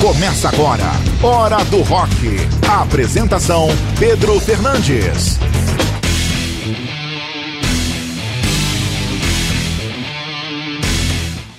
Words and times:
Começa 0.00 0.48
agora, 0.48 0.90
Hora 1.22 1.62
do 1.66 1.82
Rock. 1.82 2.10
A 2.66 2.80
apresentação: 2.80 3.68
Pedro 3.98 4.40
Fernandes. 4.40 5.38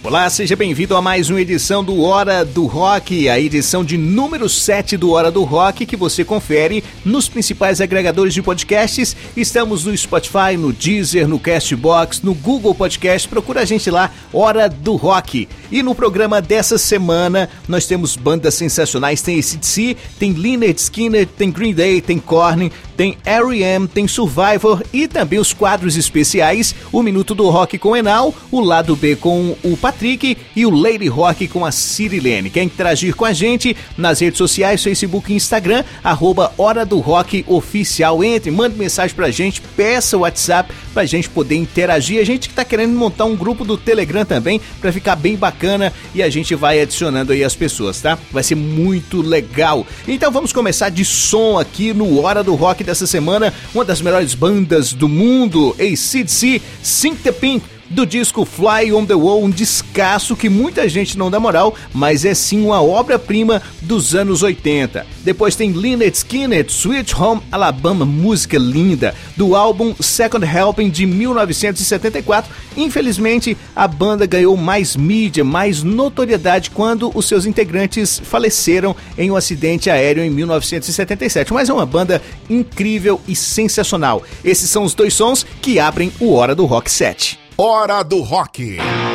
Olá, 0.04 0.28
seja 0.32 0.56
bem-vindo 0.56 0.96
a 0.96 1.02
mais 1.02 1.30
uma 1.30 1.40
edição 1.40 1.84
do 1.84 2.02
Hora 2.02 2.44
do 2.44 2.66
Rock, 2.66 3.30
a 3.30 3.40
edição 3.40 3.86
de 3.86 4.00
número 4.00 4.50
7 4.50 4.98
do 4.98 5.12
Hora 5.12 5.30
do 5.30 5.44
Rock 5.44 5.86
que 5.86 5.96
você 5.96 6.26
confere 6.26 6.84
nos 7.06 7.30
principais 7.30 7.80
agregadores 7.80 8.34
de 8.34 8.42
podcasts. 8.42 9.16
Estamos 9.38 9.86
no 9.86 9.96
Spotify, 9.96 10.58
no 10.58 10.74
Deezer, 10.74 11.28
no 11.28 11.40
Castbox, 11.40 12.24
no 12.24 12.34
Google 12.34 12.74
Podcast. 12.74 13.28
Procura 13.28 13.62
a 13.62 13.66
gente 13.66 13.92
lá, 13.92 14.10
Hora 14.34 14.68
do 14.68 14.96
Rock. 14.96 15.48
E 15.72 15.84
no 15.84 15.94
programa 15.94 16.42
dessa 16.42 16.80
semana 16.80 17.48
nós 17.68 17.86
temos 17.86 18.16
bandas 18.16 18.56
sensacionais, 18.56 19.22
tem 19.22 19.38
ACDC, 19.38 19.96
tem 20.18 20.32
Lynyrd 20.32 20.80
Skinner, 20.80 21.28
tem 21.28 21.52
Green 21.52 21.76
Day, 21.76 22.02
tem 22.02 22.18
Korn, 22.18 22.72
tem 22.98 23.18
R.E.M., 23.24 23.88
tem 23.88 24.08
Survivor 24.08 24.84
e 24.92 25.08
também 25.08 25.40
os 25.40 25.54
quadros 25.54 25.96
especiais, 25.96 26.74
o 26.92 27.04
Minuto 27.04 27.36
do 27.36 27.50
Rock 27.50 27.78
com 27.78 27.96
Enal, 27.96 28.34
o 28.52 28.60
Lado 28.60 28.96
B 28.96 29.16
com 29.16 29.56
o 29.64 29.78
Patrick 29.92 30.38
e 30.56 30.66
o 30.66 30.70
Lady 30.70 31.08
Rock 31.08 31.48
com 31.50 31.66
a 31.66 31.72
Cirilene. 31.72 32.50
Quer 32.50 32.64
interagir 32.64 33.14
com 33.14 33.26
a 33.26 33.34
gente 33.34 33.76
nas 33.98 34.22
redes 34.22 34.38
sociais, 34.38 34.82
Facebook 34.82 35.32
e 35.32 35.36
Instagram, 35.36 35.84
arroba 36.02 36.54
Hora 36.58 36.86
do 36.86 37.00
Rock 37.00 37.44
Oficial. 37.46 38.24
Entre, 38.24 38.50
mande 38.50 38.78
mensagem 38.78 39.14
pra 39.14 39.30
gente, 39.30 39.62
peça 39.76 40.16
o 40.16 40.22
WhatsApp 40.22 40.74
pra 40.94 41.06
gente 41.06 41.30
poder 41.30 41.56
interagir. 41.56 42.22
A 42.22 42.24
gente 42.24 42.48
que 42.48 42.56
tá 42.56 42.64
querendo 42.64 42.98
montar 42.98 43.26
um 43.26 43.36
grupo 43.36 43.66
do 43.66 43.78
Telegram 43.78 44.24
também 44.24 44.62
pra 44.80 44.94
ficar 44.94 45.16
bem 45.18 45.36
bacana 45.36 45.92
e 46.16 46.24
a 46.24 46.30
gente 46.30 46.56
vai 46.56 46.80
adicionando 46.80 47.34
aí 47.34 47.44
as 47.44 47.56
pessoas, 47.56 48.00
tá? 48.00 48.18
Vai 48.32 48.44
ser 48.44 48.56
muito 48.56 49.22
legal. 49.22 49.86
Então 50.08 50.32
vamos 50.32 50.54
começar 50.54 50.90
de 50.90 51.04
som 51.04 51.60
aqui 51.60 51.94
no 51.94 52.22
Hora 52.22 52.44
do 52.44 52.56
Rock 52.56 52.84
dessa 52.84 53.06
semana. 53.06 53.54
Uma 53.76 53.84
das 53.84 54.02
melhores 54.02 54.34
bandas 54.34 54.94
do 54.94 55.10
mundo, 55.10 55.76
ACDC, 55.78 56.62
Sync 56.82 57.22
the 57.22 57.32
Pink 57.32 57.81
do 57.92 58.06
disco 58.06 58.46
Fly 58.46 58.94
on 58.94 59.06
the 59.06 59.14
Wall, 59.14 59.44
um 59.44 59.50
descasso 59.50 60.36
que 60.36 60.50
muita 60.50 60.88
gente 60.88 61.18
não 61.18 61.30
dá 61.30 61.40
moral, 61.40 61.76
mas 61.94 62.24
é 62.24 62.34
sim 62.34 62.64
uma 62.64 62.82
obra-prima 62.82 63.62
dos 63.82 64.16
anos 64.16 64.44
80. 64.44 65.06
Depois 65.24 65.56
tem 65.56 65.72
Lynyrd 65.72 66.16
Skynyrd, 66.16 66.72
Sweet 66.72 67.16
Home 67.16 67.42
Alabama, 67.52 68.06
música 68.06 68.58
linda, 68.58 69.14
do 69.36 69.56
álbum 69.56 69.94
Second 70.00 70.46
Helping 70.46 70.90
de 70.90 71.06
1974. 71.06 72.52
Infelizmente, 72.78 73.58
a 73.76 73.88
banda 73.88 74.26
ganhou 74.26 74.56
mais 74.56 74.96
mídia, 74.96 75.44
mais 75.44 75.84
notoriedade 75.84 76.70
quando 76.72 77.12
os 77.14 77.26
seus 77.26 77.46
integrantes 77.46 78.22
faleceram 78.24 78.96
em 79.18 79.30
um 79.30 79.36
acidente 79.36 79.90
aéreo 79.90 80.24
em 80.24 80.30
1977. 80.30 81.54
Mas 81.54 81.70
é 81.70 81.74
uma 81.74 81.86
banda 81.86 82.22
incrível 82.50 83.20
e 83.28 83.36
sensacional. 83.36 84.24
Esses 84.44 84.70
são 84.70 84.84
os 84.84 84.94
dois 84.94 85.14
sons 85.14 85.46
que 85.62 85.78
abrem 85.78 86.12
o 86.20 86.34
Hora 86.34 86.56
do 86.56 86.66
Rock 86.66 86.90
7. 86.90 87.41
Hora 87.58 88.04
do 88.04 88.22
Rock. 88.22 89.11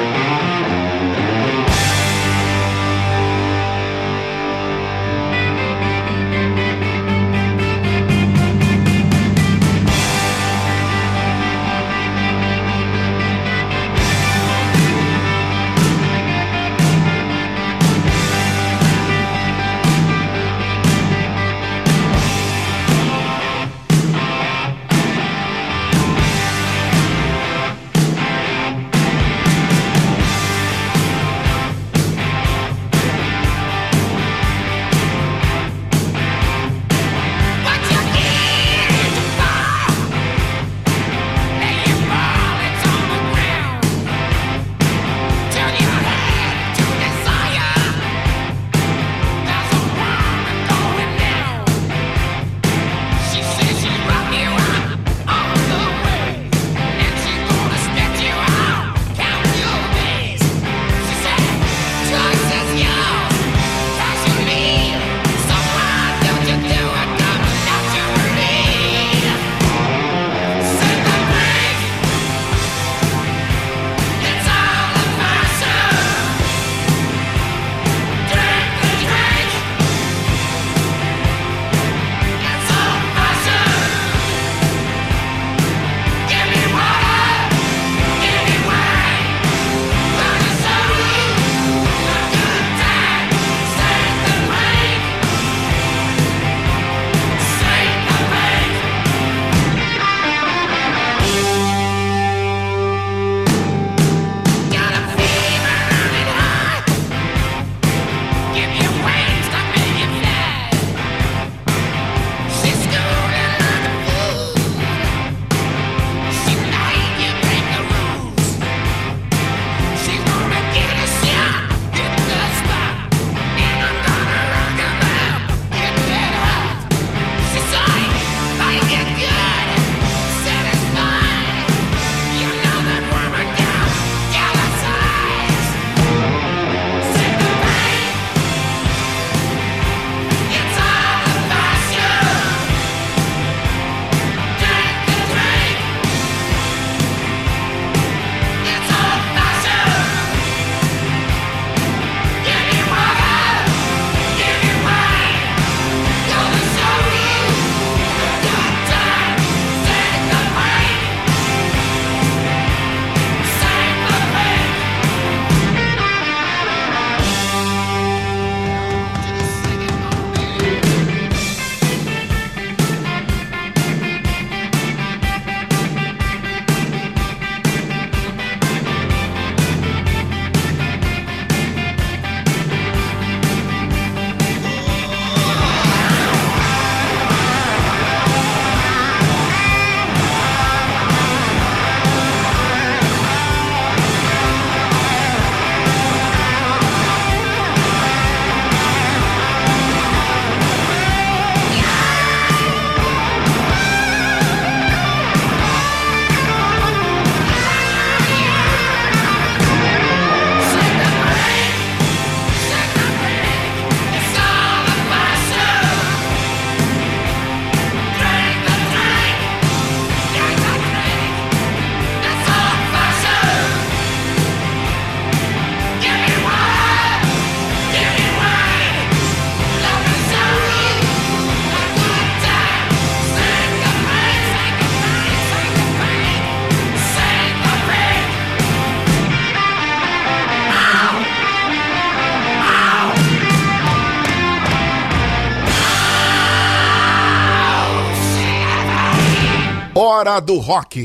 Hora 250.26 250.40
do 250.40 250.58
Rock. 250.58 250.96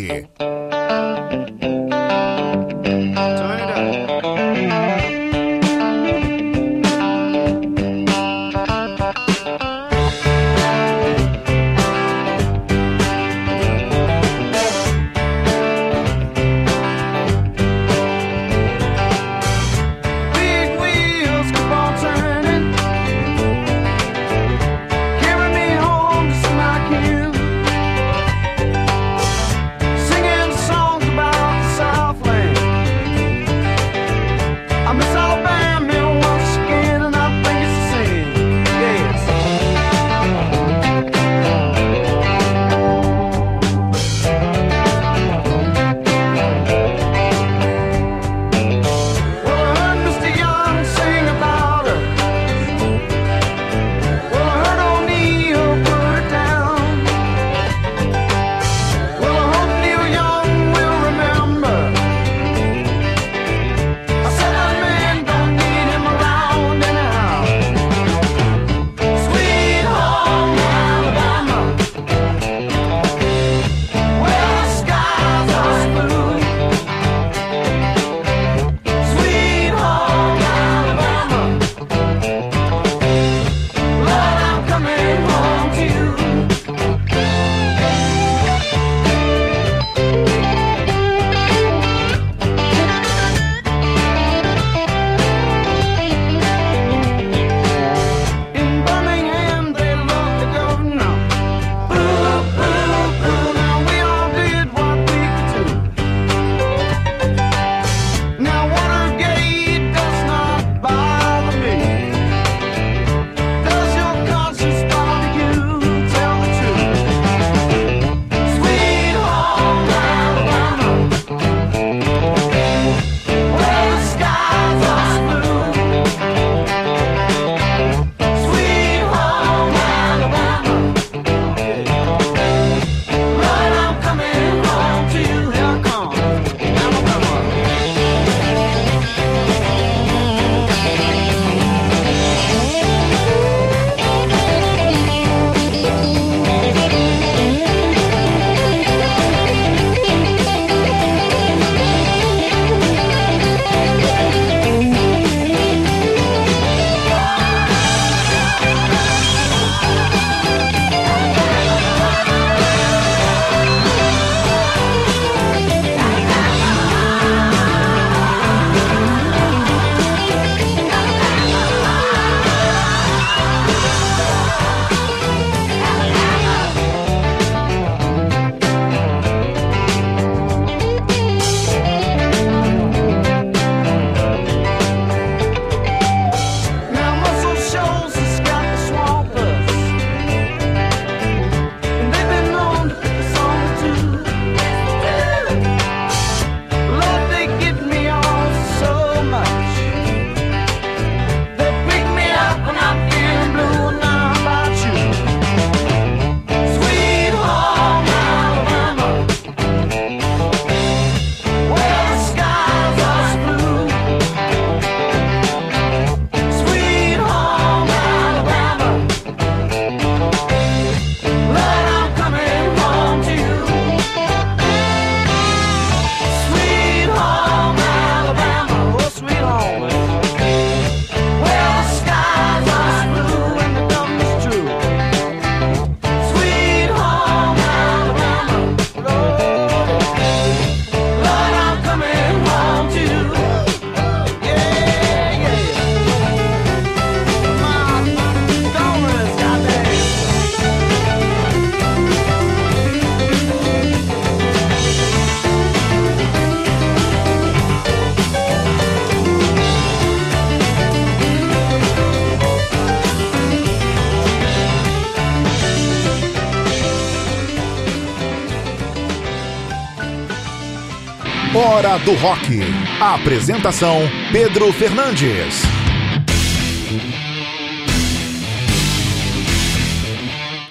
Hora 271.82 271.98
do 271.98 272.14
Rock. 272.14 272.60
A 273.00 273.16
apresentação: 273.16 274.02
Pedro 274.32 274.72
Fernandes. 274.72 275.64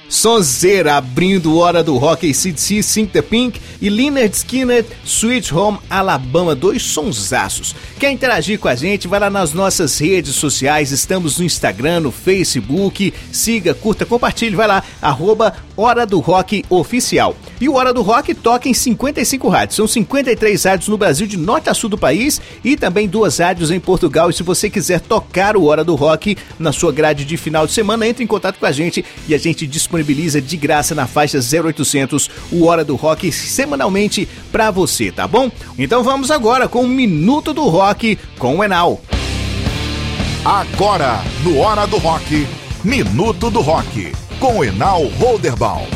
Sonzeira 0.08 0.96
abrindo 0.96 1.56
Hora 1.56 1.82
do 1.82 1.96
Rock 1.96 2.30
ACDC, 2.30 2.82
Sink 2.82 3.10
the 3.10 3.22
Pink 3.22 3.60
e 3.80 3.88
Leonard 3.88 4.36
Skinner, 4.36 4.84
Sweet 5.04 5.54
Home 5.54 5.78
Alabama, 5.88 6.54
dois 6.54 6.82
sonsaços. 6.82 7.74
Quer 7.98 8.10
interagir 8.10 8.58
com 8.58 8.68
a 8.68 8.74
gente? 8.74 9.08
Vai 9.08 9.18
lá 9.18 9.30
nas 9.30 9.54
nossas 9.54 9.98
redes 9.98 10.34
sociais, 10.34 10.92
estamos 10.92 11.38
no 11.38 11.44
Instagram, 11.44 12.00
no 12.00 12.12
Facebook, 12.12 13.14
siga, 13.32 13.72
curta, 13.72 14.04
compartilhe, 14.04 14.54
vai 14.54 14.68
lá, 14.68 14.84
arroba 15.00 15.56
Hora 15.80 16.04
do 16.04 16.20
Rock 16.20 16.64
Oficial. 16.68 17.34
E 17.60 17.68
o 17.68 17.74
Hora 17.74 17.92
do 17.92 18.02
Rock 18.02 18.34
toca 18.34 18.68
em 18.68 18.74
55 18.74 19.48
rádios. 19.48 19.76
São 19.76 19.86
53 19.86 20.64
rádios 20.64 20.88
no 20.88 20.98
Brasil, 20.98 21.26
de 21.26 21.36
norte 21.36 21.70
a 21.70 21.74
sul 21.74 21.88
do 21.88 21.96
país, 21.96 22.40
e 22.62 22.76
também 22.76 23.08
duas 23.08 23.38
rádios 23.38 23.70
em 23.70 23.80
Portugal. 23.80 24.30
E 24.30 24.32
se 24.32 24.42
você 24.42 24.68
quiser 24.68 25.00
tocar 25.00 25.56
o 25.56 25.64
Hora 25.64 25.82
do 25.82 25.94
Rock 25.94 26.36
na 26.58 26.72
sua 26.72 26.92
grade 26.92 27.24
de 27.24 27.36
final 27.36 27.66
de 27.66 27.72
semana, 27.72 28.06
entre 28.06 28.22
em 28.22 28.26
contato 28.26 28.58
com 28.58 28.66
a 28.66 28.72
gente 28.72 29.04
e 29.26 29.34
a 29.34 29.38
gente 29.38 29.66
disponibiliza 29.66 30.40
de 30.40 30.56
graça 30.56 30.94
na 30.94 31.06
faixa 31.06 31.38
0800 31.38 32.30
o 32.52 32.66
Hora 32.66 32.84
do 32.84 32.96
Rock 32.96 33.32
semanalmente 33.32 34.28
para 34.52 34.70
você, 34.70 35.10
tá 35.10 35.26
bom? 35.26 35.50
Então 35.78 36.02
vamos 36.02 36.30
agora 36.30 36.68
com 36.68 36.82
o 36.82 36.88
Minuto 36.88 37.52
do 37.52 37.64
Rock 37.68 38.18
com 38.38 38.58
o 38.58 38.64
Enal. 38.64 39.00
Agora, 40.44 41.22
no 41.44 41.58
Hora 41.58 41.86
do 41.86 41.98
Rock, 41.98 42.46
Minuto 42.82 43.50
do 43.50 43.60
Rock, 43.60 44.10
com 44.40 44.64
Enal 44.64 45.04
Holderbaum. 45.18 45.86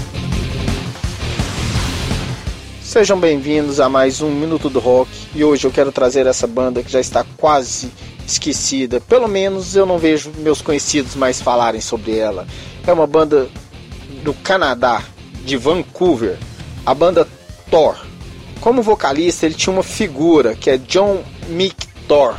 Sejam 2.83 3.19
bem-vindos 3.19 3.81
a 3.81 3.89
mais 3.89 4.21
um 4.21 4.31
Minuto 4.31 4.69
do 4.69 4.79
Rock 4.81 5.11
e 5.35 5.43
hoje 5.43 5.67
eu 5.67 5.71
quero 5.71 5.91
trazer 5.91 6.27
essa 6.27 6.47
banda 6.47 6.83
que 6.83 6.93
já 6.93 7.01
está 7.01 7.25
quase 7.39 7.91
esquecida. 8.27 9.01
Pelo 9.01 9.27
menos 9.29 9.75
eu 9.75 9.87
não 9.87 9.97
vejo 9.97 10.31
meus 10.37 10.61
conhecidos 10.61 11.15
mais 11.15 11.41
falarem 11.41 11.81
sobre 11.81 12.19
ela. 12.19 12.47
É 12.87 12.93
uma 12.93 13.07
banda 13.07 13.49
do 14.23 14.35
Canadá, 14.35 15.03
de 15.43 15.57
Vancouver, 15.57 16.37
a 16.85 16.93
banda 16.93 17.27
Thor. 17.71 17.97
Como 18.61 18.83
vocalista, 18.83 19.47
ele 19.47 19.55
tinha 19.55 19.73
uma 19.73 19.83
figura 19.83 20.55
que 20.55 20.69
é 20.69 20.77
John 20.77 21.23
Mick 21.49 21.89
Thor. 22.07 22.35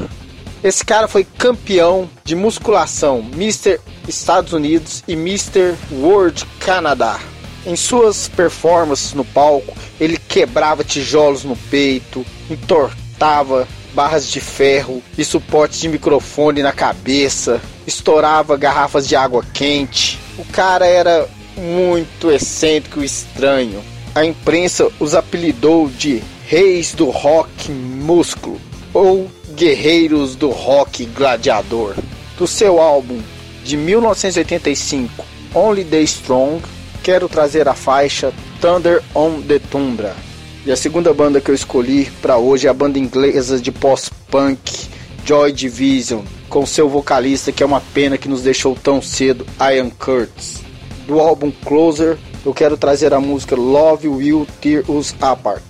Esse 0.63 0.85
cara 0.85 1.07
foi 1.07 1.23
campeão 1.23 2.07
de 2.23 2.35
musculação, 2.35 3.27
Mr. 3.33 3.79
Estados 4.07 4.53
Unidos 4.53 5.03
e 5.07 5.13
Mr. 5.13 5.75
World 5.91 6.45
Canadá. 6.59 7.19
Em 7.65 7.75
suas 7.75 8.27
performances 8.27 9.13
no 9.13 9.25
palco, 9.25 9.75
ele 9.99 10.17
quebrava 10.17 10.83
tijolos 10.83 11.43
no 11.43 11.55
peito, 11.55 12.23
entortava 12.49 13.67
barras 13.93 14.29
de 14.29 14.39
ferro 14.39 15.01
e 15.17 15.23
suportes 15.23 15.79
de 15.79 15.87
microfone 15.87 16.61
na 16.61 16.71
cabeça, 16.71 17.61
estourava 17.87 18.57
garrafas 18.57 19.07
de 19.07 19.15
água 19.15 19.43
quente. 19.53 20.19
O 20.37 20.45
cara 20.45 20.85
era 20.85 21.27
muito 21.57 22.29
excêntrico 22.29 23.01
e 23.01 23.05
estranho. 23.05 23.81
A 24.13 24.23
imprensa 24.23 24.89
os 24.99 25.15
apelidou 25.15 25.89
de 25.89 26.21
Reis 26.45 26.93
do 26.93 27.09
Rock 27.09 27.71
Músculo 27.71 28.61
ou 28.93 29.29
Guerreiros 29.55 30.35
do 30.35 30.49
Rock 30.49 31.05
Gladiador. 31.05 31.95
Do 32.37 32.45
seu 32.45 32.79
álbum 32.79 33.19
de 33.65 33.75
1985, 33.75 35.25
Only 35.51 35.83
the 35.83 35.99
Strong, 36.03 36.61
quero 37.01 37.27
trazer 37.27 37.67
a 37.67 37.73
faixa 37.73 38.31
Thunder 38.61 39.01
on 39.15 39.41
the 39.41 39.57
Tundra. 39.57 40.15
E 40.63 40.71
a 40.71 40.75
segunda 40.75 41.11
banda 41.11 41.41
que 41.41 41.49
eu 41.49 41.55
escolhi 41.55 42.11
para 42.21 42.37
hoje 42.37 42.67
é 42.67 42.69
a 42.69 42.73
banda 42.73 42.99
inglesa 42.99 43.59
de 43.59 43.71
post-punk 43.71 44.87
Joy 45.25 45.51
Division, 45.51 46.21
com 46.47 46.63
seu 46.63 46.87
vocalista 46.87 47.51
que 47.51 47.63
é 47.63 47.65
uma 47.65 47.81
pena 47.81 48.19
que 48.19 48.29
nos 48.29 48.43
deixou 48.43 48.75
tão 48.75 49.01
cedo, 49.01 49.47
Ian 49.59 49.89
Curtis. 49.89 50.61
Do 51.07 51.19
álbum 51.19 51.51
Closer, 51.65 52.19
eu 52.45 52.53
quero 52.53 52.77
trazer 52.77 53.15
a 53.15 53.19
música 53.19 53.55
Love 53.55 54.07
Will 54.07 54.47
Tear 54.61 54.83
Us 54.87 55.15
Apart. 55.19 55.63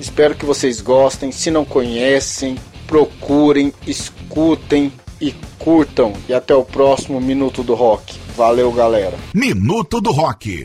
Espero 0.00 0.34
que 0.34 0.46
vocês 0.46 0.80
gostem. 0.80 1.30
Se 1.30 1.50
não 1.50 1.66
conhecem, 1.66 2.56
procurem, 2.86 3.70
escutem 3.86 4.90
e 5.20 5.34
curtam. 5.58 6.12
E 6.28 6.34
até 6.34 6.54
o 6.54 6.64
próximo 6.64 7.20
Minuto 7.20 7.62
do 7.62 7.74
Rock. 7.74 8.18
Valeu, 8.36 8.72
galera. 8.72 9.14
Minuto 9.32 10.00
do 10.00 10.10
Rock. 10.10 10.62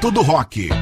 Minuto 0.00 0.12
do 0.12 0.22
Rock. 0.22 0.77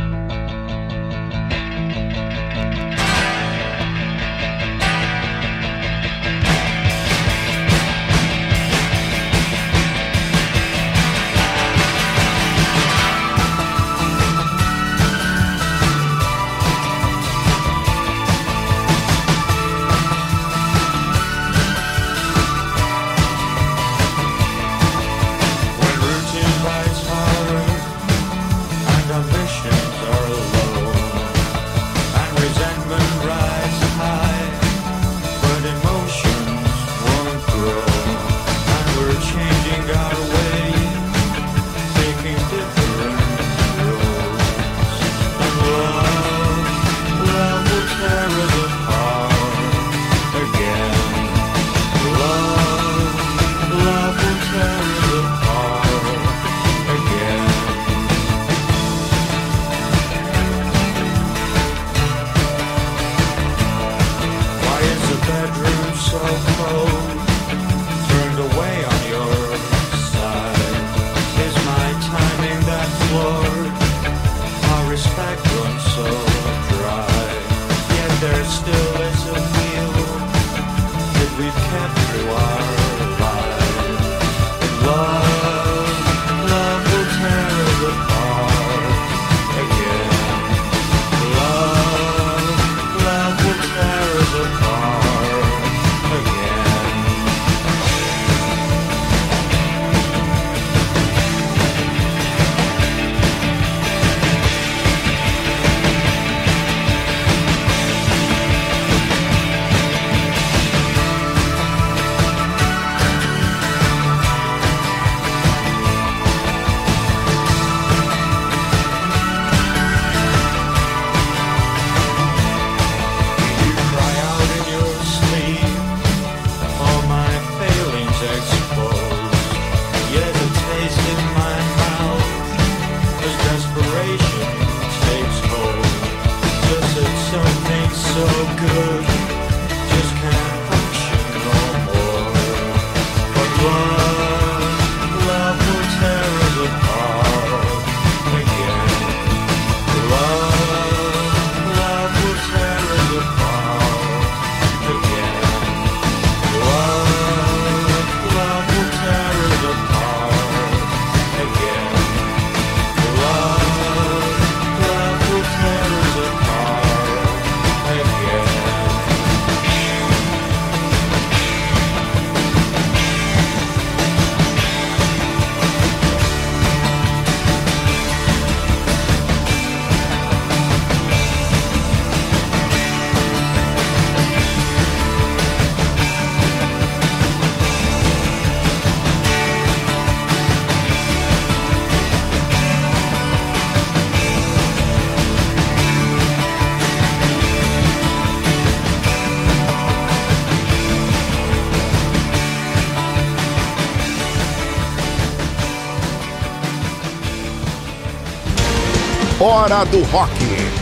Hora 209.66 209.84
do 209.84 210.00
Rock. 210.04 210.30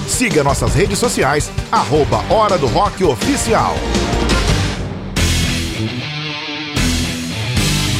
Siga 0.06 0.44
nossas 0.44 0.74
redes 0.74 0.98
sociais, 0.98 1.50
arroba 1.72 2.22
Hora 2.30 2.58
do 2.58 2.66
Rock 2.66 3.02
Oficial. 3.02 3.74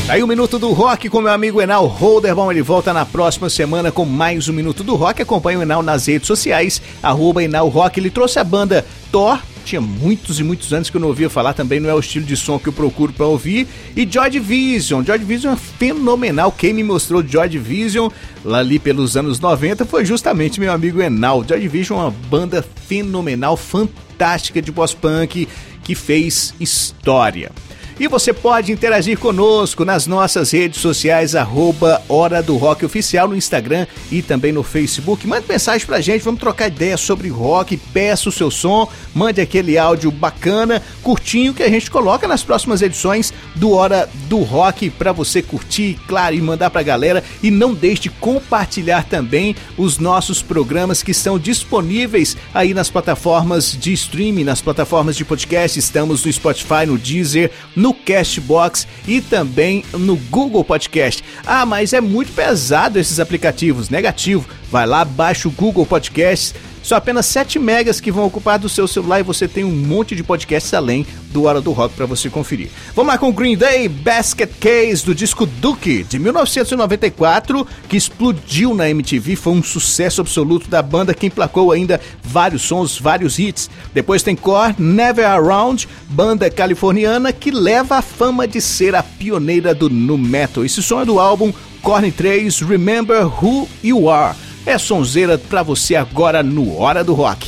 Aí 0.07 0.23
o 0.23 0.27
Minuto 0.27 0.59
do 0.59 0.75
Rock 0.75 1.09
com 1.09 1.23
meu 1.23 1.33
amigo 1.33 1.63
Enal 1.63 1.87
Holderbaum. 1.87 2.51
Ele 2.51 2.61
volta 2.61 2.93
na 2.93 3.07
próxima 3.07 3.49
semana 3.49 3.91
com 3.91 4.05
mais 4.05 4.47
um 4.47 4.53
Minuto 4.53 4.85
do 4.85 4.95
Rock. 4.95 5.23
Acompanhe 5.23 5.57
o 5.57 5.63
Enal 5.63 5.83
nas 5.83 6.05
redes 6.05 6.27
sociais, 6.27 6.83
arroba 7.03 7.43
Enal 7.43 7.71
Rock. 7.71 7.99
Ele 7.99 8.11
trouxe 8.11 8.39
a 8.39 8.45
banda 8.45 8.85
Thor 9.11 9.39
tinha 9.65 9.81
muitos 9.81 10.39
e 10.39 10.45
muitos 10.45 10.73
anos 10.73 10.91
que 10.91 10.97
eu 10.97 11.01
não 11.01 11.09
ouvia 11.09 11.29
falar, 11.29 11.55
também 11.55 11.81
não 11.81 11.91
é 11.91 11.95
o 11.95 11.99
estilo 11.99 12.25
de 12.25 12.37
som 12.37 12.59
que 12.59 12.69
eu 12.69 12.73
procuro 12.73 13.13
para 13.13 13.27
ouvir. 13.27 13.67
E 13.97 14.07
Joy 14.09 14.31
Division, 14.31 15.05
Joy 15.05 15.19
Division 15.19 15.55
é 15.55 15.57
fenomenal. 15.57 16.53
Quem 16.53 16.73
me 16.73 16.85
mostrou 16.85 17.27
Joy 17.27 17.49
Division 17.49 18.09
lá 18.45 18.59
ali 18.59 18.79
pelos 18.79 19.17
anos 19.17 19.41
90 19.41 19.85
foi 19.85 20.05
justamente 20.05 20.61
meu 20.61 20.73
amigo 20.73 21.01
Enal. 21.01 21.45
Joy 21.47 21.61
Division 21.61 21.99
é 21.99 22.03
uma 22.03 22.11
banda 22.11 22.65
fenomenal, 22.87 23.57
fantástica 23.57 24.63
de 24.63 24.71
pós-punk 24.71 25.49
que 25.83 25.95
fez 25.95 26.55
história. 26.61 27.51
E 27.99 28.09
você 28.09 28.33
pode 28.33 28.73
interagir 28.73 29.17
conosco 29.17 29.85
nas 29.85 30.05
nossas 30.09 30.51
redes 30.51 30.81
sociais, 30.81 31.37
arroba 31.37 32.03
Hora 32.09 32.43
do 32.43 32.57
Rock 32.57 32.85
Oficial 32.85 33.29
no 33.29 33.37
Instagram 33.37 33.87
e 34.11 34.21
também 34.21 34.51
no 34.51 34.65
Facebook. 34.65 35.25
Mande 35.29 35.47
mensagem 35.49 35.87
pra 35.87 36.01
gente, 36.01 36.25
vamos 36.25 36.41
trocar 36.41 36.67
ideias 36.67 37.01
sobre 37.01 37.29
rock, 37.29 37.77
peça 37.77 38.29
o 38.29 38.33
seu 38.33 38.51
som, 38.51 38.91
mande 39.15 39.41
aquele 39.41 39.79
áudio 39.79 40.11
bacana, 40.11 40.83
curtinho, 41.05 41.55
que 41.55 41.63
a 41.63 41.69
gente 41.69 41.89
coloca 41.89 42.27
nas 42.27 42.43
próximas 42.43 42.83
edições 42.83 43.33
do 43.55 43.71
Hora 43.71 44.11
do 44.29 44.39
Rock 44.39 44.91
para 44.91 45.13
você 45.13 45.41
curtir, 45.41 45.97
claro, 46.09 46.35
e 46.35 46.41
mandar 46.41 46.71
pra 46.71 46.83
galera. 46.83 47.23
E 47.45 47.51
não 47.51 47.73
deixe 47.73 48.03
de 48.03 48.11
compartilhar 48.11 49.05
também 49.05 49.55
os 49.79 49.99
nossos 49.99 50.43
programas 50.43 51.01
que 51.01 51.13
estão 51.13 51.39
disponíveis 51.39 52.37
aí 52.53 52.75
nas 52.75 52.91
plataformas 52.91 53.71
de 53.71 53.93
streaming, 53.93 54.43
nas 54.43 54.61
plataformas 54.61 55.17
de 55.17 55.25
podcast. 55.25 55.79
Estamos 55.79 56.25
no 56.25 56.33
Spotify, 56.33 56.87
no 56.87 56.99
Deezer, 56.99 57.53
no 57.77 57.84
Castbox 57.93 58.87
e 59.07 59.21
também 59.21 59.85
no 59.93 60.17
Google 60.17 60.65
Podcast. 60.65 61.23
Ah, 61.45 61.67
mas 61.67 61.93
é 61.93 62.01
muito 62.01 62.33
pesado 62.33 62.99
esses 62.99 63.21
aplicativos. 63.21 63.91
Negativo. 63.91 64.49
Vai 64.71 64.87
lá, 64.87 65.05
baixa 65.05 65.49
o 65.49 65.51
Google 65.51 65.85
Podcast 65.85 66.55
São 66.85 66.99
apenas 66.99 67.25
7 67.25 67.59
megas 67.59 67.99
que 67.99 68.13
vão 68.13 68.27
ocupar 68.27 68.59
do 68.59 68.69
seu 68.69 68.87
celular 68.87 69.19
e 69.19 69.23
você 69.23 69.49
tem 69.49 69.65
um 69.65 69.75
monte 69.75 70.15
de 70.15 70.23
podcasts 70.23 70.75
além 70.75 71.07
do 71.33 71.45
Hora 71.45 71.59
do 71.59 71.73
Rock 71.73 71.95
para 71.95 72.05
você 72.05 72.29
conferir. 72.29 72.69
Vamos 72.95 73.11
lá 73.11 73.17
com 73.17 73.33
Green 73.33 73.57
Day, 73.57 73.89
Basket 73.89 74.51
Case 74.61 75.03
do 75.03 75.15
disco 75.15 75.47
Duke 75.47 76.05
de 76.05 76.19
1994, 76.19 77.67
que 77.89 77.97
explodiu 77.97 78.75
na 78.75 78.91
MTV, 78.91 79.35
foi 79.35 79.55
um 79.55 79.63
sucesso 79.63 80.21
absoluto 80.21 80.69
da 80.69 80.83
banda 80.83 81.15
que 81.15 81.27
emplacou 81.27 81.73
ainda 81.73 81.99
vários 82.23 82.61
sons, 82.61 82.99
vários 82.99 83.39
hits. 83.39 83.71
Depois 83.95 84.23
tem 84.23 84.37
Core, 84.37 84.75
Never 84.79 85.27
Around, 85.27 85.89
banda 86.11 86.51
californiana 86.51 87.33
que 87.33 87.51
leva 87.51 87.97
a 87.97 88.03
fama 88.03 88.47
de 88.47 88.61
ser 88.61 88.95
a 88.95 89.03
pioneira 89.03 89.75
do 89.75 89.89
nu 89.89 90.19
metal. 90.19 90.63
Esse 90.63 90.83
som 90.83 91.01
é 91.01 91.07
do 91.07 91.19
álbum 91.19 91.51
Korn 91.81 92.13
3 92.13 92.61
Remember 92.61 93.25
Who 93.25 93.67
You 93.83 94.11
Are. 94.11 94.37
É 94.67 94.79
sonzeira 94.79 95.37
pra 95.37 95.63
você 95.63 95.95
agora 95.95 96.43
no 96.43 96.79
Hora 96.79 97.05
do 97.05 97.13
Rock. 97.13 97.47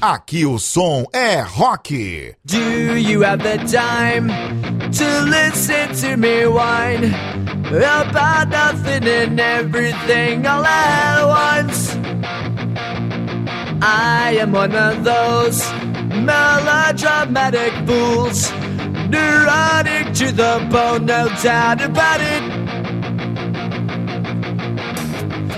Aqui 0.00 0.44
o 0.44 0.58
som 0.58 1.04
é 1.12 1.40
rock. 1.40 2.34
Do 2.44 2.96
you 2.96 3.24
have 3.24 3.42
the 3.42 3.56
time 3.64 4.28
to 4.92 5.24
listen 5.24 5.88
to 6.02 6.16
me 6.16 6.46
whine 6.46 7.12
about 7.72 8.50
nothing 8.50 9.08
and 9.08 9.40
everything 9.40 10.46
all 10.46 10.64
at 10.64 11.24
once? 11.24 11.96
I 13.80 14.38
am 14.40 14.52
one 14.52 14.76
of 14.76 15.02
those 15.02 15.64
melodramatic 16.22 17.72
fools, 17.86 18.52
neurotic 19.08 20.12
to 20.14 20.32
the 20.32 20.68
bone, 20.70 21.06
no 21.06 21.28
doubt 21.42 21.82
about 21.82 22.20
it. 22.20 22.67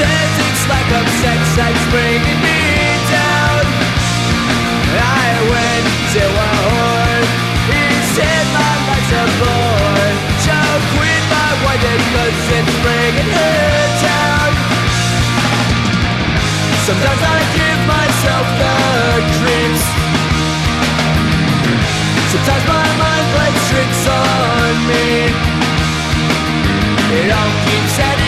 It's 0.00 0.64
like 0.70 0.86
I'm 0.94 1.08
sex 1.18 1.40
that's 1.58 1.84
bringing 1.90 2.38
me 2.38 2.60
down. 3.10 3.66
I 4.94 5.26
went 5.50 5.86
to 6.14 6.22
a 6.22 6.50
whore. 6.62 7.22
He 7.66 7.82
said 8.14 8.44
my 8.54 8.74
life's 8.86 9.10
a 9.10 9.24
bore. 9.42 10.10
So 10.46 10.54
quit 10.94 11.22
my 11.34 11.50
white 11.66 11.82
cause 12.14 12.46
it's 12.46 12.74
bringing 12.78 13.30
her 13.42 13.74
down. 14.06 14.50
Sometimes 16.86 17.22
I 17.34 17.38
give 17.58 17.80
myself 17.90 18.46
the 18.62 18.74
creeps. 19.34 19.84
Sometimes 22.30 22.64
my 22.70 22.86
mind 23.02 23.26
plays 23.34 23.60
tricks 23.66 24.02
on 24.06 24.74
me. 24.86 25.06
It 27.18 27.30
all 27.34 27.50
keeps 27.66 27.98
adding 27.98 28.27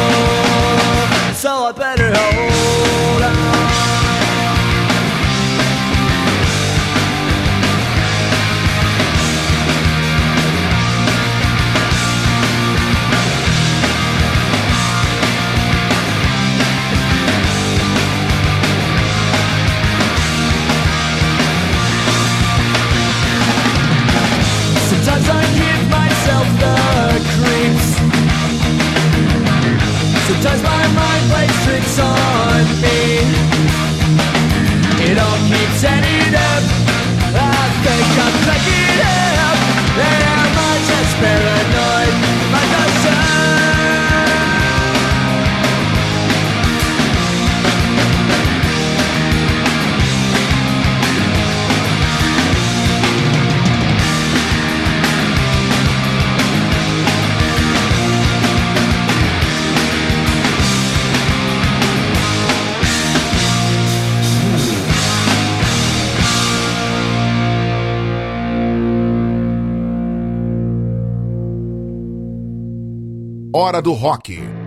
do 73.81 73.95
rock. 73.95 74.60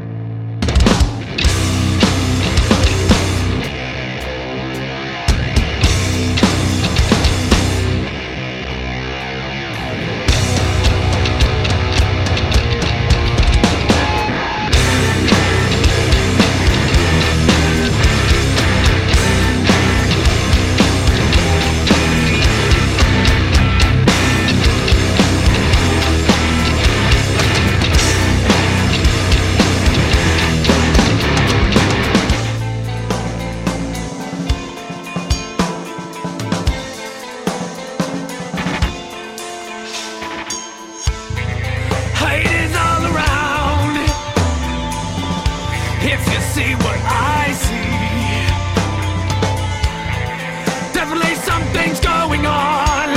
Something's 51.74 52.00
going 52.00 52.46
on. 52.46 53.08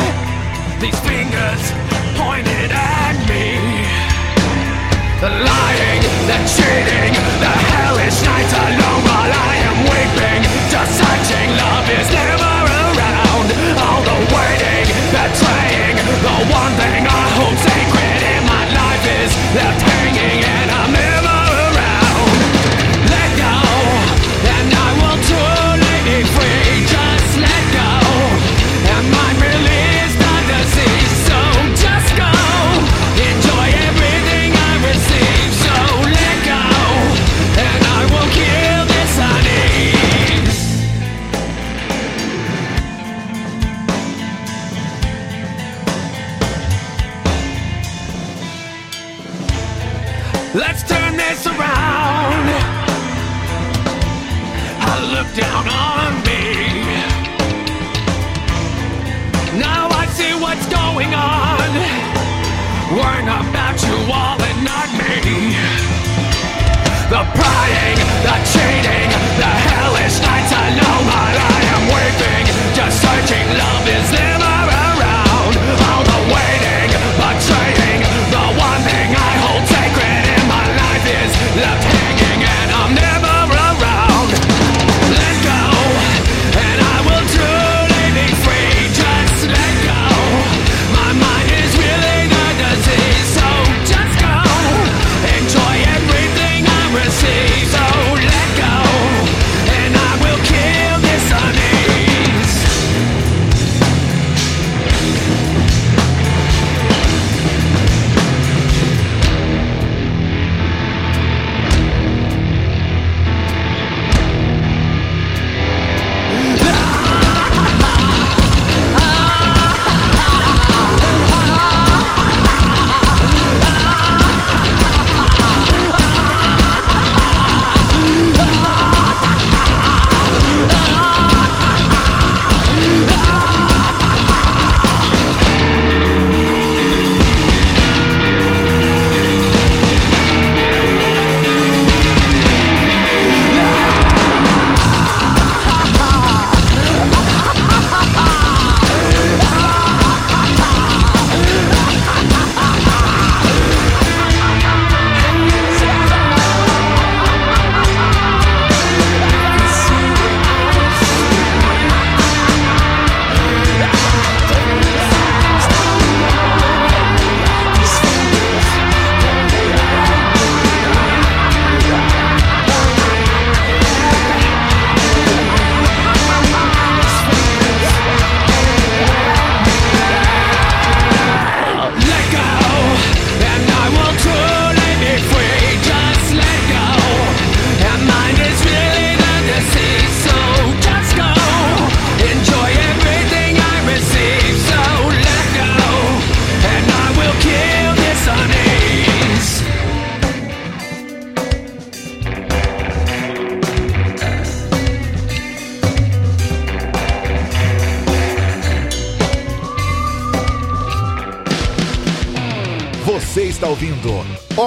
These 0.81 0.99
fingers 1.01 1.61
pointed 2.17 2.71
at 2.71 3.15
me. 3.29 3.53
The 5.21 5.29
lying, 5.29 6.01
the 6.29 6.37
cheating, 6.55 7.13
the 7.41 7.56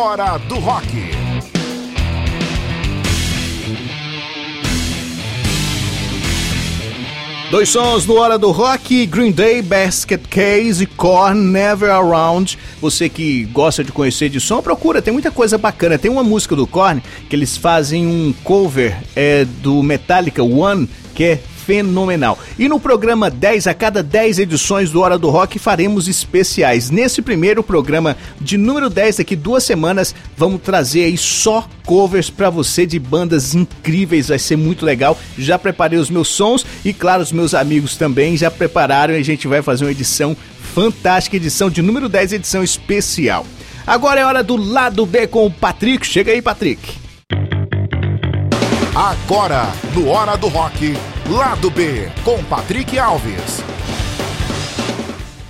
Hora 0.01 0.39
do 0.39 0.59
Rock. 0.61 0.87
Dois 7.51 7.69
sons 7.69 8.07
no 8.07 8.17
Hora 8.17 8.39
do 8.39 8.51
Rock, 8.51 9.05
Green 9.05 9.31
Day, 9.31 9.61
Basket 9.61 10.23
Case 10.31 10.85
e 10.85 10.87
Korn, 10.87 11.39
Never 11.39 11.91
Around. 11.91 12.59
Você 12.81 13.11
que 13.11 13.45
gosta 13.53 13.85
de 13.85 13.93
conhecer 13.93 14.31
de 14.31 14.41
som, 14.41 14.63
procura, 14.63 15.03
tem 15.03 15.13
muita 15.13 15.31
coisa 15.31 15.59
bacana. 15.59 15.99
Tem 15.99 16.11
uma 16.11 16.25
música 16.25 16.57
do 16.57 16.67
Korn 16.67 17.03
que 17.29 17.37
eles 17.37 17.59
fazem 17.59 18.07
um 18.07 18.33
cover 18.43 18.97
é, 19.15 19.45
do 19.45 19.83
Metallica 19.83 20.43
One, 20.43 20.89
que 21.15 21.25
é 21.25 21.41
fenomenal. 21.67 22.39
E 22.59 22.69
no 22.69 22.81
programa 22.81 23.31
10, 23.31 23.67
a 23.67 23.75
cada 23.75 24.03
10 24.03 24.41
edições 24.41 24.91
do 24.91 25.01
Hora 25.01 25.19
do 25.19 25.31
Rock, 25.31 25.59
faremos 25.59 26.09
especiais. 26.09 26.91
Nesse 26.91 27.23
primeiro 27.23 27.63
programa 27.63 28.17
de 28.41 28.57
número 28.57 28.89
10, 28.89 29.19
daqui 29.19 29.37
duas 29.37 29.65
semanas, 29.65 30.15
vamos 30.37 30.63
trazer 30.63 31.05
aí 31.05 31.17
só 31.17 31.69
covers 31.85 32.31
para 32.31 32.51
você 32.51 32.87
de 32.87 32.99
bandas 32.99 33.55
incríveis. 33.55 34.29
Vai 34.29 34.39
ser 34.39 34.57
muito 34.57 34.85
legal. 34.85 35.19
Já 35.39 35.59
preparei 35.59 35.99
os 35.99 36.11
meus 36.11 36.29
sons 36.29 36.65
e, 36.85 36.93
claro, 36.93 37.23
os 37.23 37.33
meus 37.33 37.55
amigos 37.55 37.97
também 37.97 38.37
já 38.37 38.51
prepararam 38.51 39.15
e 39.15 39.19
a 39.19 39.25
gente 39.25 39.47
vai 39.47 39.63
fazer 39.63 39.85
uma 39.85 39.91
edição 39.91 40.37
fantástica, 40.75 41.37
edição 41.37 41.69
de 41.69 41.83
número 41.83 42.09
10, 42.09 42.35
edição 42.35 42.63
especial. 42.63 43.47
Agora 43.87 44.21
é 44.21 44.25
hora 44.25 44.43
do 44.43 44.57
lado 44.57 45.05
B 45.05 45.27
com 45.27 45.47
o 45.47 45.51
Patrick. 45.51 46.07
Chega 46.07 46.33
aí, 46.33 46.41
Patrick. 46.41 47.01
Agora, 48.95 49.69
no 49.95 50.09
Hora 50.09 50.37
do 50.37 50.49
Rock, 50.49 50.95
Lado 51.31 51.71
B, 51.71 52.11
com 52.25 52.43
Patrick 52.43 52.99
Alves. 52.99 53.63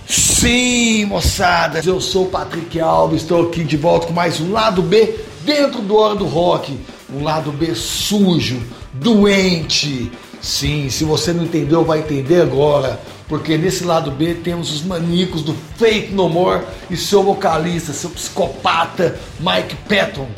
Sim, 0.07 1.07
moçada, 1.07 1.81
eu 1.83 1.99
sou 2.03 2.27
o 2.27 2.29
Patrick 2.29 2.79
Alves, 2.79 3.23
estou 3.23 3.47
aqui 3.47 3.65
de 3.65 3.79
volta 3.79 4.07
com 4.07 4.13
mais 4.13 4.39
um 4.41 4.53
lado 4.53 4.83
B 4.83 5.19
dentro 5.43 5.81
do 5.81 5.97
Hora 5.97 6.15
do 6.15 6.27
Rock. 6.27 6.79
Um 7.11 7.25
lado 7.25 7.51
B 7.51 7.75
sujo, 7.75 8.63
doente. 8.93 10.13
Sim, 10.43 10.91
se 10.91 11.03
você 11.03 11.33
não 11.33 11.45
entendeu, 11.45 11.83
vai 11.83 12.01
entender 12.01 12.43
agora. 12.43 13.01
Porque 13.27 13.57
nesse 13.57 13.83
lado 13.83 14.11
B 14.11 14.35
temos 14.35 14.71
os 14.71 14.83
maníacos 14.83 15.41
do 15.41 15.57
Fake 15.79 16.13
No 16.13 16.29
More 16.29 16.63
e 16.91 16.97
seu 16.97 17.23
vocalista, 17.23 17.95
seu 17.95 18.11
psicopata 18.11 19.19
Mike 19.41 19.77
Patton. 19.89 20.29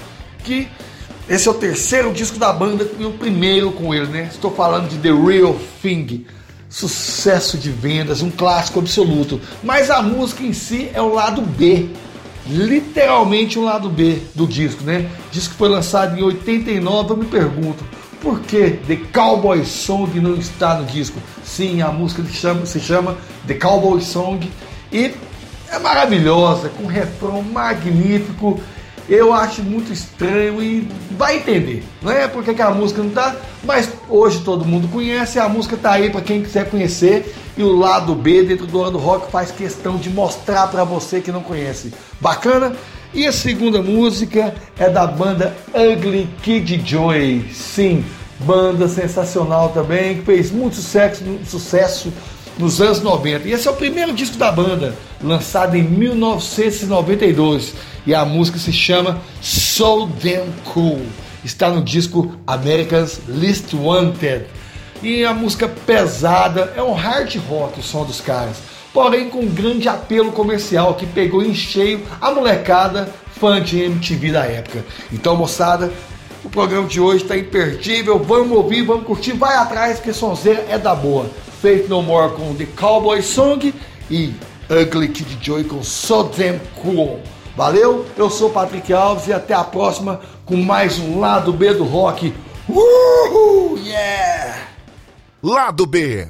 Que 0.44 0.68
esse 1.28 1.48
é 1.48 1.50
o 1.50 1.54
terceiro 1.54 2.12
disco 2.12 2.38
da 2.38 2.52
banda 2.52 2.88
e 2.98 3.04
o 3.04 3.12
primeiro 3.12 3.72
com 3.72 3.94
ele, 3.94 4.06
né? 4.06 4.28
Estou 4.30 4.50
falando 4.50 4.88
de 4.88 4.98
The 4.98 5.12
Real 5.12 5.56
Thing. 5.80 6.26
Sucesso 6.68 7.58
de 7.58 7.70
vendas, 7.70 8.22
um 8.22 8.30
clássico 8.30 8.80
absoluto. 8.80 9.40
Mas 9.62 9.90
a 9.90 10.02
música 10.02 10.42
em 10.42 10.52
si 10.52 10.90
é 10.94 11.00
o 11.00 11.12
lado 11.12 11.42
B. 11.42 11.88
Literalmente 12.46 13.58
o 13.58 13.64
lado 13.64 13.88
B 13.88 14.18
do 14.34 14.46
disco, 14.46 14.82
né? 14.82 15.08
Disco 15.30 15.54
foi 15.54 15.68
lançado 15.68 16.18
em 16.18 16.22
89. 16.22 17.10
Eu 17.12 17.16
me 17.16 17.26
pergunto, 17.26 17.84
por 18.20 18.40
que 18.40 18.70
The 18.86 18.96
Cowboy 19.12 19.64
Song 19.64 20.18
não 20.18 20.34
está 20.34 20.74
no 20.76 20.86
disco? 20.86 21.18
Sim, 21.44 21.82
a 21.82 21.92
música 21.92 22.22
se 22.24 22.32
chama, 22.32 22.66
se 22.66 22.80
chama 22.80 23.16
The 23.46 23.54
Cowboy 23.54 24.00
Song 24.00 24.50
e 24.90 25.14
é 25.70 25.78
maravilhosa, 25.78 26.68
com 26.68 26.84
um 26.84 26.86
refrão 26.86 27.42
magnífico. 27.42 28.60
Eu 29.08 29.32
acho 29.32 29.62
muito 29.62 29.92
estranho 29.92 30.62
e 30.62 30.88
vai 31.12 31.36
entender, 31.36 31.82
não 32.00 32.12
é 32.12 32.28
porque 32.28 32.54
que 32.54 32.62
a 32.62 32.70
música 32.70 33.02
não 33.02 33.10
tá, 33.10 33.34
mas 33.64 33.88
hoje 34.08 34.40
todo 34.44 34.64
mundo 34.64 34.88
conhece, 34.88 35.38
a 35.38 35.48
música 35.48 35.76
tá 35.76 35.92
aí 35.92 36.10
para 36.10 36.20
quem 36.20 36.42
quiser 36.42 36.70
conhecer 36.70 37.34
e 37.56 37.62
o 37.62 37.76
lado 37.76 38.14
B 38.14 38.42
dentro 38.44 38.66
do 38.66 38.82
ano 38.82 38.98
rock 38.98 39.30
faz 39.30 39.50
questão 39.50 39.96
de 39.96 40.08
mostrar 40.08 40.68
para 40.68 40.84
você 40.84 41.20
que 41.20 41.32
não 41.32 41.42
conhece. 41.42 41.92
Bacana? 42.20 42.74
E 43.12 43.26
a 43.26 43.32
segunda 43.32 43.82
música 43.82 44.54
é 44.78 44.88
da 44.88 45.06
banda 45.06 45.54
Ugly 45.74 46.30
Kid 46.42 46.82
Joy. 46.84 47.44
Sim, 47.52 48.04
banda 48.40 48.88
sensacional 48.88 49.68
também, 49.70 50.16
que 50.16 50.22
fez 50.22 50.50
muito 50.50 50.76
sucesso, 50.76 51.22
sucesso 51.44 52.12
nos 52.58 52.80
anos 52.80 53.00
90. 53.00 53.48
E 53.48 53.52
esse 53.52 53.68
é 53.68 53.70
o 53.70 53.74
primeiro 53.74 54.12
disco 54.12 54.36
da 54.36 54.50
banda, 54.52 54.94
lançado 55.22 55.76
em 55.76 55.82
1992. 55.82 57.74
E 58.06 58.14
a 58.14 58.24
música 58.24 58.58
se 58.58 58.72
chama 58.72 59.20
So 59.40 60.06
Damn 60.22 60.52
Cool. 60.64 61.02
está 61.44 61.70
no 61.70 61.82
disco 61.82 62.36
Americans 62.46 63.20
Least 63.28 63.74
Wanted. 63.74 64.46
E 65.02 65.24
a 65.24 65.34
música 65.34 65.68
pesada 65.68 66.72
é 66.76 66.82
um 66.82 66.92
hard 66.92 67.34
rock 67.48 67.80
o 67.80 67.82
som 67.82 68.04
dos 68.04 68.20
caras, 68.20 68.58
porém 68.92 69.28
com 69.28 69.40
um 69.40 69.48
grande 69.48 69.88
apelo 69.88 70.30
comercial 70.30 70.94
que 70.94 71.06
pegou 71.06 71.42
em 71.42 71.54
cheio 71.54 72.02
a 72.20 72.30
molecada 72.30 73.12
fã 73.40 73.60
de 73.60 73.80
MTV 73.80 74.30
da 74.30 74.44
época. 74.44 74.84
Então, 75.12 75.36
moçada, 75.36 75.92
o 76.44 76.48
programa 76.48 76.86
de 76.86 77.00
hoje 77.00 77.24
está 77.24 77.36
imperdível. 77.36 78.18
Vamos 78.20 78.56
ouvir, 78.56 78.82
vamos 78.82 79.04
curtir, 79.04 79.32
vai 79.32 79.56
atrás, 79.56 79.98
que 79.98 80.12
sonzeira 80.12 80.64
é 80.68 80.78
da 80.78 80.94
boa. 80.94 81.28
Faith 81.62 81.88
No 81.88 82.02
More 82.02 82.34
com 82.34 82.52
The 82.56 82.66
Cowboy 82.76 83.22
Song 83.22 83.72
e 84.10 84.34
Ugly 84.68 85.08
Kid 85.10 85.38
Joy 85.40 85.62
com 85.62 85.80
So 85.80 86.24
Damn 86.24 86.58
Cool. 86.82 87.20
Valeu, 87.56 88.04
eu 88.16 88.28
sou 88.28 88.50
Patrick 88.50 88.92
Alves 88.92 89.28
e 89.28 89.32
até 89.32 89.54
a 89.54 89.62
próxima 89.62 90.20
com 90.44 90.56
mais 90.56 90.98
um 90.98 91.20
Lado 91.20 91.52
B 91.52 91.72
do 91.72 91.84
Rock. 91.84 92.34
Uhul, 92.68 93.78
yeah! 93.78 94.66
Lado 95.40 95.86
B. 95.86 96.26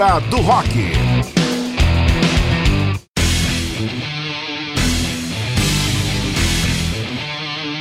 Hora 0.00 0.20
do 0.20 0.36
Rock. 0.42 0.68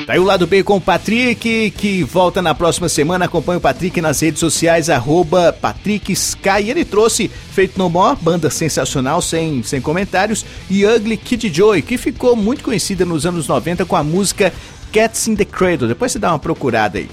Tá 0.07 0.13
aí 0.13 0.19
o 0.19 0.23
lado 0.23 0.47
B 0.47 0.63
com 0.63 0.77
o 0.77 0.81
Patrick, 0.81 1.69
que 1.77 2.01
volta 2.01 2.41
na 2.41 2.55
próxima 2.55 2.89
semana. 2.89 3.25
Acompanhe 3.25 3.59
o 3.59 3.61
Patrick 3.61 4.01
nas 4.01 4.19
redes 4.19 4.39
sociais, 4.39 4.89
arroba 4.89 5.53
Patrick 5.53 6.11
Sky. 6.11 6.67
Ele 6.67 6.83
trouxe 6.83 7.27
Feito 7.27 7.77
No 7.77 7.87
More, 7.87 8.17
banda 8.19 8.49
sensacional, 8.49 9.21
sem, 9.21 9.61
sem 9.61 9.79
comentários, 9.79 10.43
e 10.71 10.87
Ugly 10.87 11.17
Kid 11.17 11.53
Joy, 11.53 11.83
que 11.83 11.99
ficou 11.99 12.35
muito 12.35 12.63
conhecida 12.63 13.05
nos 13.05 13.27
anos 13.27 13.47
90 13.47 13.85
com 13.85 13.95
a 13.95 14.03
música 14.03 14.51
Cats 14.91 15.27
in 15.27 15.35
the 15.35 15.45
Cradle. 15.45 15.87
Depois 15.87 16.11
você 16.11 16.17
dá 16.17 16.31
uma 16.31 16.39
procurada 16.39 16.97
aí. 16.97 17.07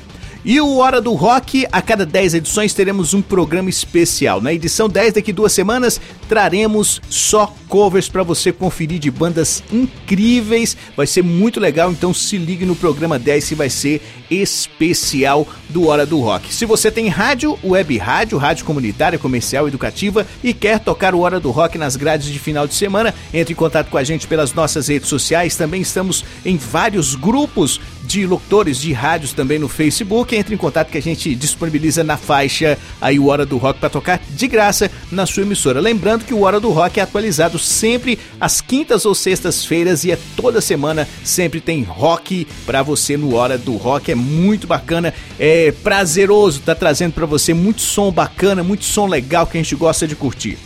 E 0.46 0.60
o 0.60 0.76
Hora 0.76 1.00
do 1.00 1.14
Rock, 1.14 1.66
a 1.72 1.80
cada 1.80 2.04
10 2.04 2.34
edições 2.34 2.74
teremos 2.74 3.14
um 3.14 3.22
programa 3.22 3.70
especial. 3.70 4.42
Na 4.42 4.52
edição 4.52 4.90
10, 4.90 5.14
daqui 5.14 5.32
duas 5.32 5.54
semanas, 5.54 5.98
traremos 6.28 7.00
só 7.08 7.50
covers 7.66 8.10
para 8.10 8.22
você 8.22 8.52
conferir 8.52 8.98
de 8.98 9.10
bandas 9.10 9.64
incríveis. 9.72 10.76
Vai 10.94 11.06
ser 11.06 11.22
muito 11.22 11.58
legal, 11.58 11.90
então 11.90 12.12
se 12.12 12.36
ligue 12.36 12.66
no 12.66 12.76
programa 12.76 13.18
10 13.18 13.48
que 13.48 13.54
vai 13.54 13.70
ser 13.70 14.02
especial 14.30 15.48
do 15.70 15.86
Hora 15.86 16.04
do 16.04 16.20
Rock. 16.20 16.52
Se 16.52 16.66
você 16.66 16.90
tem 16.90 17.08
rádio, 17.08 17.58
web 17.64 17.96
rádio, 17.96 18.36
rádio 18.36 18.66
comunitária, 18.66 19.18
comercial, 19.18 19.66
educativa 19.66 20.26
e 20.42 20.52
quer 20.52 20.78
tocar 20.78 21.14
o 21.14 21.20
Hora 21.20 21.40
do 21.40 21.50
Rock 21.50 21.78
nas 21.78 21.96
grades 21.96 22.28
de 22.28 22.38
final 22.38 22.66
de 22.66 22.74
semana, 22.74 23.14
entre 23.32 23.54
em 23.54 23.56
contato 23.56 23.88
com 23.88 23.96
a 23.96 24.04
gente 24.04 24.26
pelas 24.26 24.52
nossas 24.52 24.88
redes 24.88 25.08
sociais. 25.08 25.56
Também 25.56 25.80
estamos 25.80 26.22
em 26.44 26.58
vários 26.58 27.14
grupos 27.14 27.80
de 28.06 28.26
locutores 28.26 28.78
de 28.78 28.92
rádios 28.92 29.32
também 29.32 29.58
no 29.58 29.68
Facebook. 29.68 30.34
Entre 30.34 30.54
em 30.54 30.58
contato 30.58 30.90
que 30.90 30.98
a 30.98 31.02
gente 31.02 31.34
disponibiliza 31.34 32.04
na 32.04 32.16
faixa 32.16 32.78
aí 33.00 33.18
o 33.18 33.26
Hora 33.26 33.46
do 33.46 33.56
Rock 33.56 33.80
para 33.80 33.88
tocar 33.88 34.20
de 34.30 34.46
graça 34.46 34.90
na 35.10 35.26
sua 35.26 35.42
emissora. 35.42 35.80
Lembrando 35.80 36.24
que 36.24 36.34
o 36.34 36.42
Hora 36.42 36.60
do 36.60 36.70
Rock 36.70 37.00
é 37.00 37.02
atualizado 37.02 37.58
sempre 37.58 38.18
às 38.40 38.60
quintas 38.60 39.04
ou 39.04 39.14
sextas-feiras 39.14 40.04
e 40.04 40.12
é 40.12 40.18
toda 40.36 40.60
semana 40.60 41.08
sempre 41.22 41.60
tem 41.60 41.82
rock 41.82 42.46
para 42.66 42.82
você 42.82 43.16
no 43.16 43.34
Hora 43.34 43.56
do 43.58 43.76
Rock. 43.76 44.12
É 44.12 44.14
muito 44.14 44.66
bacana, 44.66 45.12
é 45.38 45.72
prazeroso, 45.72 46.60
tá 46.60 46.74
trazendo 46.74 47.12
para 47.12 47.26
você 47.26 47.54
muito 47.54 47.80
som 47.80 48.10
bacana, 48.10 48.62
muito 48.62 48.84
som 48.84 49.06
legal 49.06 49.46
que 49.46 49.58
a 49.58 49.62
gente 49.62 49.74
gosta 49.74 50.06
de 50.06 50.14
curtir. 50.14 50.58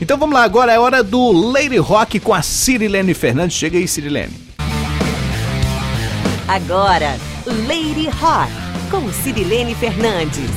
Então 0.00 0.18
vamos 0.18 0.34
lá, 0.34 0.44
agora 0.44 0.72
é 0.72 0.78
hora 0.78 1.02
do 1.02 1.32
Lady 1.32 1.78
Rock 1.78 2.20
com 2.20 2.34
a 2.34 2.42
Cirilene 2.42 3.14
Fernandes. 3.14 3.56
Chega 3.56 3.78
aí, 3.78 3.88
Cirilene. 3.88 4.45
Agora, 6.48 7.18
Lady 7.44 8.08
Rock, 8.08 8.52
com 8.88 9.12
Cirilene 9.12 9.74
Fernandes. 9.74 10.48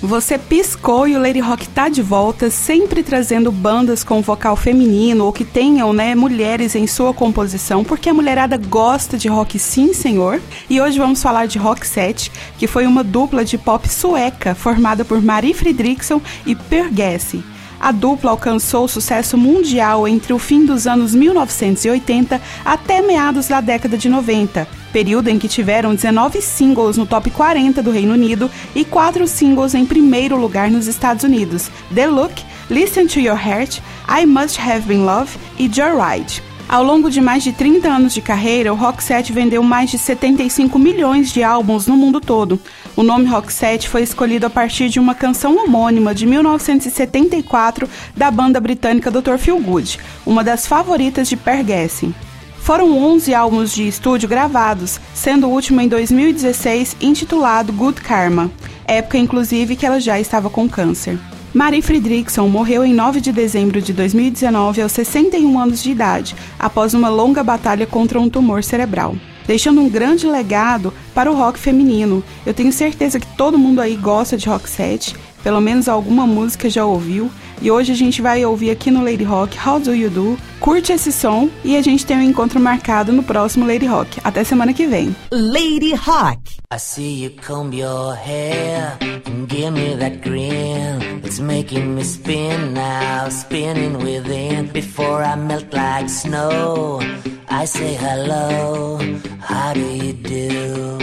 Você 0.00 0.38
piscou 0.38 1.08
e 1.08 1.16
o 1.16 1.20
Lady 1.20 1.40
Rock 1.40 1.68
tá 1.70 1.88
de 1.88 2.00
volta, 2.00 2.48
sempre 2.48 3.02
trazendo 3.02 3.50
bandas 3.50 4.04
com 4.04 4.22
vocal 4.22 4.54
feminino 4.54 5.24
ou 5.24 5.32
que 5.32 5.44
tenham, 5.44 5.92
né, 5.92 6.14
mulheres 6.14 6.76
em 6.76 6.86
sua 6.86 7.12
composição, 7.12 7.82
porque 7.82 8.08
a 8.08 8.14
mulherada 8.14 8.56
gosta 8.56 9.18
de 9.18 9.26
rock 9.26 9.58
sim, 9.58 9.92
senhor. 9.92 10.40
E 10.70 10.80
hoje 10.80 10.96
vamos 10.96 11.20
falar 11.20 11.46
de 11.46 11.58
Rock 11.58 11.84
7, 11.84 12.30
que 12.56 12.68
foi 12.68 12.86
uma 12.86 13.02
dupla 13.02 13.44
de 13.44 13.58
pop 13.58 13.88
sueca 13.88 14.54
formada 14.54 15.04
por 15.04 15.20
Marie 15.20 15.54
Fredriksson 15.54 16.22
e 16.46 16.54
Per 16.54 16.88
Gessle. 16.94 17.55
A 17.78 17.92
dupla 17.92 18.30
alcançou 18.30 18.88
sucesso 18.88 19.36
mundial 19.36 20.08
entre 20.08 20.32
o 20.32 20.38
fim 20.38 20.64
dos 20.64 20.86
anos 20.86 21.14
1980 21.14 22.40
até 22.64 23.02
meados 23.02 23.48
da 23.48 23.60
década 23.60 23.98
de 23.98 24.08
90, 24.08 24.66
período 24.92 25.28
em 25.28 25.38
que 25.38 25.48
tiveram 25.48 25.94
19 25.94 26.40
singles 26.40 26.96
no 26.96 27.06
top 27.06 27.30
40 27.30 27.82
do 27.82 27.90
Reino 27.90 28.14
Unido 28.14 28.50
e 28.74 28.84
4 28.84 29.26
singles 29.26 29.74
em 29.74 29.84
primeiro 29.84 30.36
lugar 30.36 30.70
nos 30.70 30.86
Estados 30.86 31.22
Unidos: 31.22 31.70
The 31.94 32.06
Look, 32.06 32.34
Listen 32.70 33.06
to 33.06 33.20
Your 33.20 33.38
Heart, 33.38 33.80
I 34.08 34.24
Must 34.24 34.60
Have 34.60 34.80
Been 34.80 35.04
Love 35.04 35.36
e 35.58 35.70
Joyride. 35.72 36.42
Ao 36.68 36.82
longo 36.82 37.08
de 37.08 37.20
mais 37.20 37.44
de 37.44 37.52
30 37.52 37.88
anos 37.88 38.12
de 38.12 38.20
carreira, 38.20 38.72
o 38.72 38.76
Roxette 38.76 39.32
vendeu 39.32 39.62
mais 39.62 39.88
de 39.88 39.98
75 39.98 40.76
milhões 40.80 41.32
de 41.32 41.40
álbuns 41.40 41.86
no 41.86 41.96
mundo 41.96 42.20
todo. 42.20 42.60
O 42.96 43.02
nome 43.02 43.26
Roxette 43.26 43.90
foi 43.90 44.02
escolhido 44.02 44.46
a 44.46 44.50
partir 44.50 44.88
de 44.88 44.98
uma 44.98 45.14
canção 45.14 45.62
homônima 45.62 46.14
de 46.14 46.24
1974 46.24 47.86
da 48.16 48.30
banda 48.30 48.58
britânica 48.58 49.10
Dr. 49.10 49.36
Feelgood, 49.36 49.98
uma 50.24 50.42
das 50.42 50.66
favoritas 50.66 51.28
de 51.28 51.36
Per 51.36 51.62
Gessle. 51.62 52.14
Foram 52.58 52.96
11 52.96 53.34
álbuns 53.34 53.74
de 53.74 53.86
estúdio 53.86 54.26
gravados, 54.26 54.98
sendo 55.12 55.46
o 55.46 55.50
último 55.50 55.82
em 55.82 55.88
2016 55.88 56.96
intitulado 56.98 57.70
Good 57.70 58.00
Karma, 58.00 58.50
época 58.86 59.18
inclusive 59.18 59.76
que 59.76 59.84
ela 59.84 60.00
já 60.00 60.18
estava 60.18 60.48
com 60.48 60.66
câncer. 60.66 61.18
Marie 61.52 61.82
Fredriksson 61.82 62.48
morreu 62.48 62.82
em 62.82 62.94
9 62.94 63.20
de 63.20 63.30
dezembro 63.30 63.82
de 63.82 63.92
2019 63.92 64.80
aos 64.80 64.92
61 64.92 65.60
anos 65.60 65.82
de 65.82 65.90
idade, 65.90 66.34
após 66.58 66.94
uma 66.94 67.10
longa 67.10 67.44
batalha 67.44 67.86
contra 67.86 68.18
um 68.18 68.30
tumor 68.30 68.64
cerebral. 68.64 69.14
Deixando 69.46 69.80
um 69.80 69.88
grande 69.88 70.26
legado 70.26 70.92
para 71.14 71.30
o 71.30 71.34
rock 71.34 71.58
feminino. 71.58 72.22
Eu 72.44 72.52
tenho 72.52 72.72
certeza 72.72 73.20
que 73.20 73.36
todo 73.36 73.58
mundo 73.58 73.80
aí 73.80 73.96
gosta 73.96 74.36
de 74.36 74.48
rock 74.48 74.68
set, 74.68 75.14
pelo 75.42 75.60
menos 75.60 75.88
alguma 75.88 76.26
música 76.26 76.68
já 76.68 76.84
ouviu. 76.84 77.30
E 77.60 77.70
hoje 77.70 77.92
a 77.92 77.94
gente 77.94 78.20
vai 78.20 78.44
ouvir 78.44 78.70
aqui 78.70 78.90
no 78.90 79.02
Lady 79.02 79.24
Rock 79.24 79.56
How 79.58 79.80
Do 79.80 79.94
You 79.94 80.10
Do. 80.10 80.38
Curte 80.60 80.92
esse 80.92 81.10
som 81.10 81.48
e 81.64 81.76
a 81.76 81.82
gente 81.82 82.04
tem 82.04 82.16
um 82.16 82.22
encontro 82.22 82.60
marcado 82.60 83.12
no 83.12 83.22
próximo 83.22 83.66
Lady 83.66 83.86
Rock. 83.86 84.20
Até 84.22 84.44
semana 84.44 84.72
que 84.72 84.86
vem. 84.86 85.14
Lady 85.30 85.94
Rock. 85.94 86.56
I 86.72 86.78
see 86.78 87.24
you 87.24 87.30
comb 87.46 87.74
your 87.74 88.14
hair 88.14 88.98
and 89.26 89.46
give 89.48 89.70
me 89.70 89.96
that 89.96 90.18
grin. 90.22 91.22
It's 91.24 91.38
making 91.40 91.94
me 91.94 92.02
spin 92.02 92.74
now, 92.74 93.28
spinning 93.30 93.96
within. 93.98 94.66
Before 94.72 95.22
I 95.22 95.36
melt 95.36 95.72
like 95.72 96.08
snow, 96.08 97.00
I 97.48 97.66
say 97.66 97.94
hello. 97.94 98.98
How 99.40 99.72
do 99.72 99.80
you 99.80 100.12
do? 100.12 100.98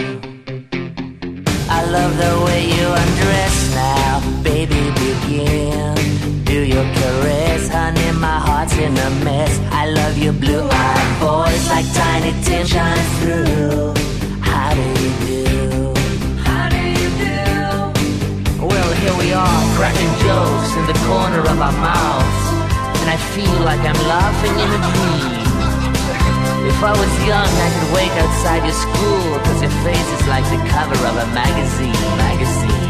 I 1.68 1.82
love 1.90 2.16
the 2.16 2.44
way 2.44 2.64
you 2.66 2.86
undress 2.86 3.74
now, 3.74 4.20
baby. 4.42 4.92
Begin. 4.94 5.93
Do 6.54 6.62
your 6.62 6.86
caress, 6.94 7.66
honey. 7.66 8.12
My 8.12 8.38
heart's 8.38 8.78
in 8.78 8.96
a 8.96 9.10
mess. 9.26 9.58
I 9.72 9.90
love 9.90 10.16
your 10.16 10.32
blue-eyed 10.32 11.10
voice 11.18 11.66
like 11.66 11.88
tiny 11.92 12.30
tin 12.46 12.64
shines 12.64 13.10
through. 13.18 13.90
How 14.38 14.70
do 14.78 14.86
you 15.02 15.10
do? 15.26 15.42
How 16.46 16.70
do 16.70 16.78
you 16.78 17.10
do? 17.26 18.70
Well, 18.70 18.90
here 19.02 19.16
we 19.18 19.34
are, 19.34 19.62
cracking 19.74 20.14
jokes 20.22 20.70
in 20.78 20.86
the 20.86 20.98
corner 21.10 21.42
of 21.42 21.58
our 21.58 21.74
mouths, 21.74 22.46
and 23.02 23.10
I 23.10 23.18
feel 23.34 23.58
like 23.66 23.82
I'm 23.82 24.02
laughing 24.06 24.54
in 24.54 24.70
a 24.78 24.80
dream. 24.94 25.34
If 26.70 26.78
I 26.86 26.94
was 26.94 27.12
young, 27.26 27.50
I 27.66 27.68
could 27.74 27.90
wait 27.98 28.12
outside 28.22 28.62
your 28.62 28.78
school, 28.78 29.42
cause 29.42 29.58
your 29.58 29.74
face 29.82 30.08
is 30.22 30.24
like 30.30 30.46
the 30.54 30.62
cover 30.70 30.98
of 31.02 31.16
a 31.18 31.26
magazine, 31.34 31.98
magazine. 32.14 32.83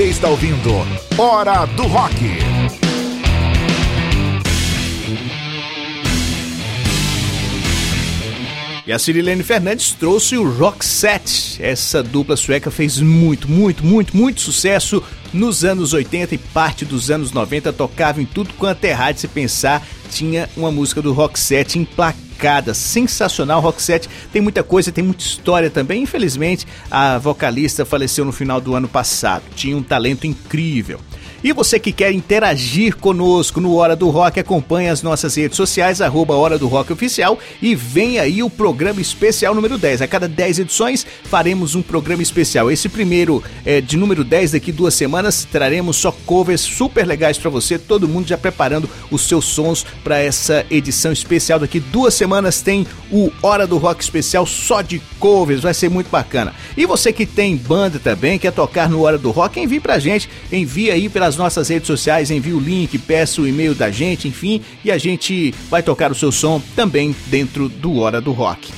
Você 0.00 0.06
está 0.06 0.30
ouvindo 0.30 0.70
Hora 1.18 1.66
do 1.66 1.82
Rock. 1.82 2.14
E 8.86 8.90
a 8.90 8.98
Cirilene 8.98 9.42
Fernandes 9.42 9.92
trouxe 9.92 10.38
o 10.38 10.50
Roxette. 10.50 11.62
Essa 11.62 12.02
dupla 12.02 12.34
sueca 12.34 12.70
fez 12.70 12.98
muito, 12.98 13.46
muito, 13.46 13.84
muito, 13.84 14.16
muito 14.16 14.40
sucesso 14.40 15.02
nos 15.34 15.66
anos 15.66 15.92
80 15.92 16.34
e 16.34 16.38
parte 16.38 16.86
dos 16.86 17.10
anos 17.10 17.30
90. 17.32 17.70
Tocava 17.70 18.22
em 18.22 18.24
tudo 18.24 18.54
quanto 18.54 18.82
é 18.86 18.92
rádio. 18.92 19.20
Se 19.20 19.28
pensar, 19.28 19.86
tinha 20.10 20.48
uma 20.56 20.72
música 20.72 21.02
do 21.02 21.12
Roxette 21.12 21.78
emplacada, 22.40 22.72
sensacional. 22.72 23.60
Roxette 23.60 24.08
tem 24.32 24.40
muita 24.40 24.62
coisa, 24.62 24.90
tem 24.90 25.04
muita 25.04 25.22
história 25.22 25.68
também. 25.68 26.02
Infelizmente, 26.02 26.66
a 26.90 27.18
vocalista 27.18 27.84
faleceu 27.84 28.24
no 28.24 28.32
final 28.32 28.60
do 28.60 28.74
ano 28.74 28.88
passado. 28.88 29.42
Tinha 29.54 29.76
um 29.76 29.82
talento 29.82 30.26
incrível. 30.26 30.98
E 31.42 31.54
você 31.54 31.80
que 31.80 31.90
quer 31.90 32.12
interagir 32.12 32.96
conosco 32.96 33.62
no 33.62 33.74
Hora 33.74 33.96
do 33.96 34.10
Rock, 34.10 34.38
acompanhe 34.38 34.90
as 34.90 35.02
nossas 35.02 35.34
redes 35.36 35.56
sociais, 35.56 36.02
arroba 36.02 36.34
Hora 36.34 36.58
do 36.58 36.68
Rock 36.68 36.92
Oficial 36.92 37.38
e 37.62 37.74
vem 37.74 38.18
aí 38.18 38.42
o 38.42 38.50
programa 38.50 39.00
especial 39.00 39.54
número 39.54 39.78
10. 39.78 40.02
A 40.02 40.06
cada 40.06 40.28
10 40.28 40.58
edições 40.58 41.06
faremos 41.24 41.74
um 41.74 41.80
programa 41.80 42.22
especial. 42.22 42.70
Esse 42.70 42.90
primeiro 42.90 43.42
é 43.64 43.80
de 43.80 43.96
número 43.96 44.22
10 44.22 44.52
daqui 44.52 44.70
duas 44.70 44.92
semanas, 44.92 45.48
traremos 45.50 45.96
só 45.96 46.12
covers 46.26 46.60
super 46.60 47.06
legais 47.06 47.38
para 47.38 47.48
você, 47.48 47.78
todo 47.78 48.06
mundo 48.06 48.28
já 48.28 48.36
preparando 48.36 48.88
os 49.10 49.22
seus 49.22 49.46
sons 49.46 49.86
para 50.04 50.18
essa 50.18 50.66
edição 50.70 51.10
especial. 51.10 51.58
Daqui 51.58 51.80
duas 51.80 52.12
semanas 52.12 52.60
tem 52.60 52.86
o 53.10 53.32
Hora 53.42 53.66
do 53.66 53.78
Rock 53.78 54.02
especial 54.02 54.44
só 54.44 54.82
de 54.82 55.00
covers, 55.18 55.62
vai 55.62 55.72
ser 55.72 55.88
muito 55.88 56.10
bacana. 56.10 56.54
E 56.76 56.84
você 56.84 57.14
que 57.14 57.24
tem 57.24 57.56
banda 57.56 57.98
também, 57.98 58.38
quer 58.38 58.52
tocar 58.52 58.90
no 58.90 59.00
Hora 59.04 59.16
do 59.16 59.30
Rock, 59.30 59.58
envie 59.58 59.80
pra 59.80 59.98
gente, 59.98 60.28
envie 60.52 60.90
aí 60.90 61.08
pelas 61.08 61.29
nossas 61.36 61.68
redes 61.68 61.86
sociais, 61.86 62.30
envie 62.30 62.52
o 62.52 62.60
link, 62.60 62.96
peça 62.98 63.40
o 63.40 63.46
e-mail 63.46 63.74
da 63.74 63.90
gente, 63.90 64.28
enfim, 64.28 64.60
e 64.84 64.90
a 64.90 64.98
gente 64.98 65.54
vai 65.70 65.82
tocar 65.82 66.10
o 66.10 66.14
seu 66.14 66.32
som 66.32 66.60
também 66.74 67.14
dentro 67.26 67.68
do 67.68 67.98
Hora 67.98 68.20
do 68.20 68.32
Rock. 68.32 68.72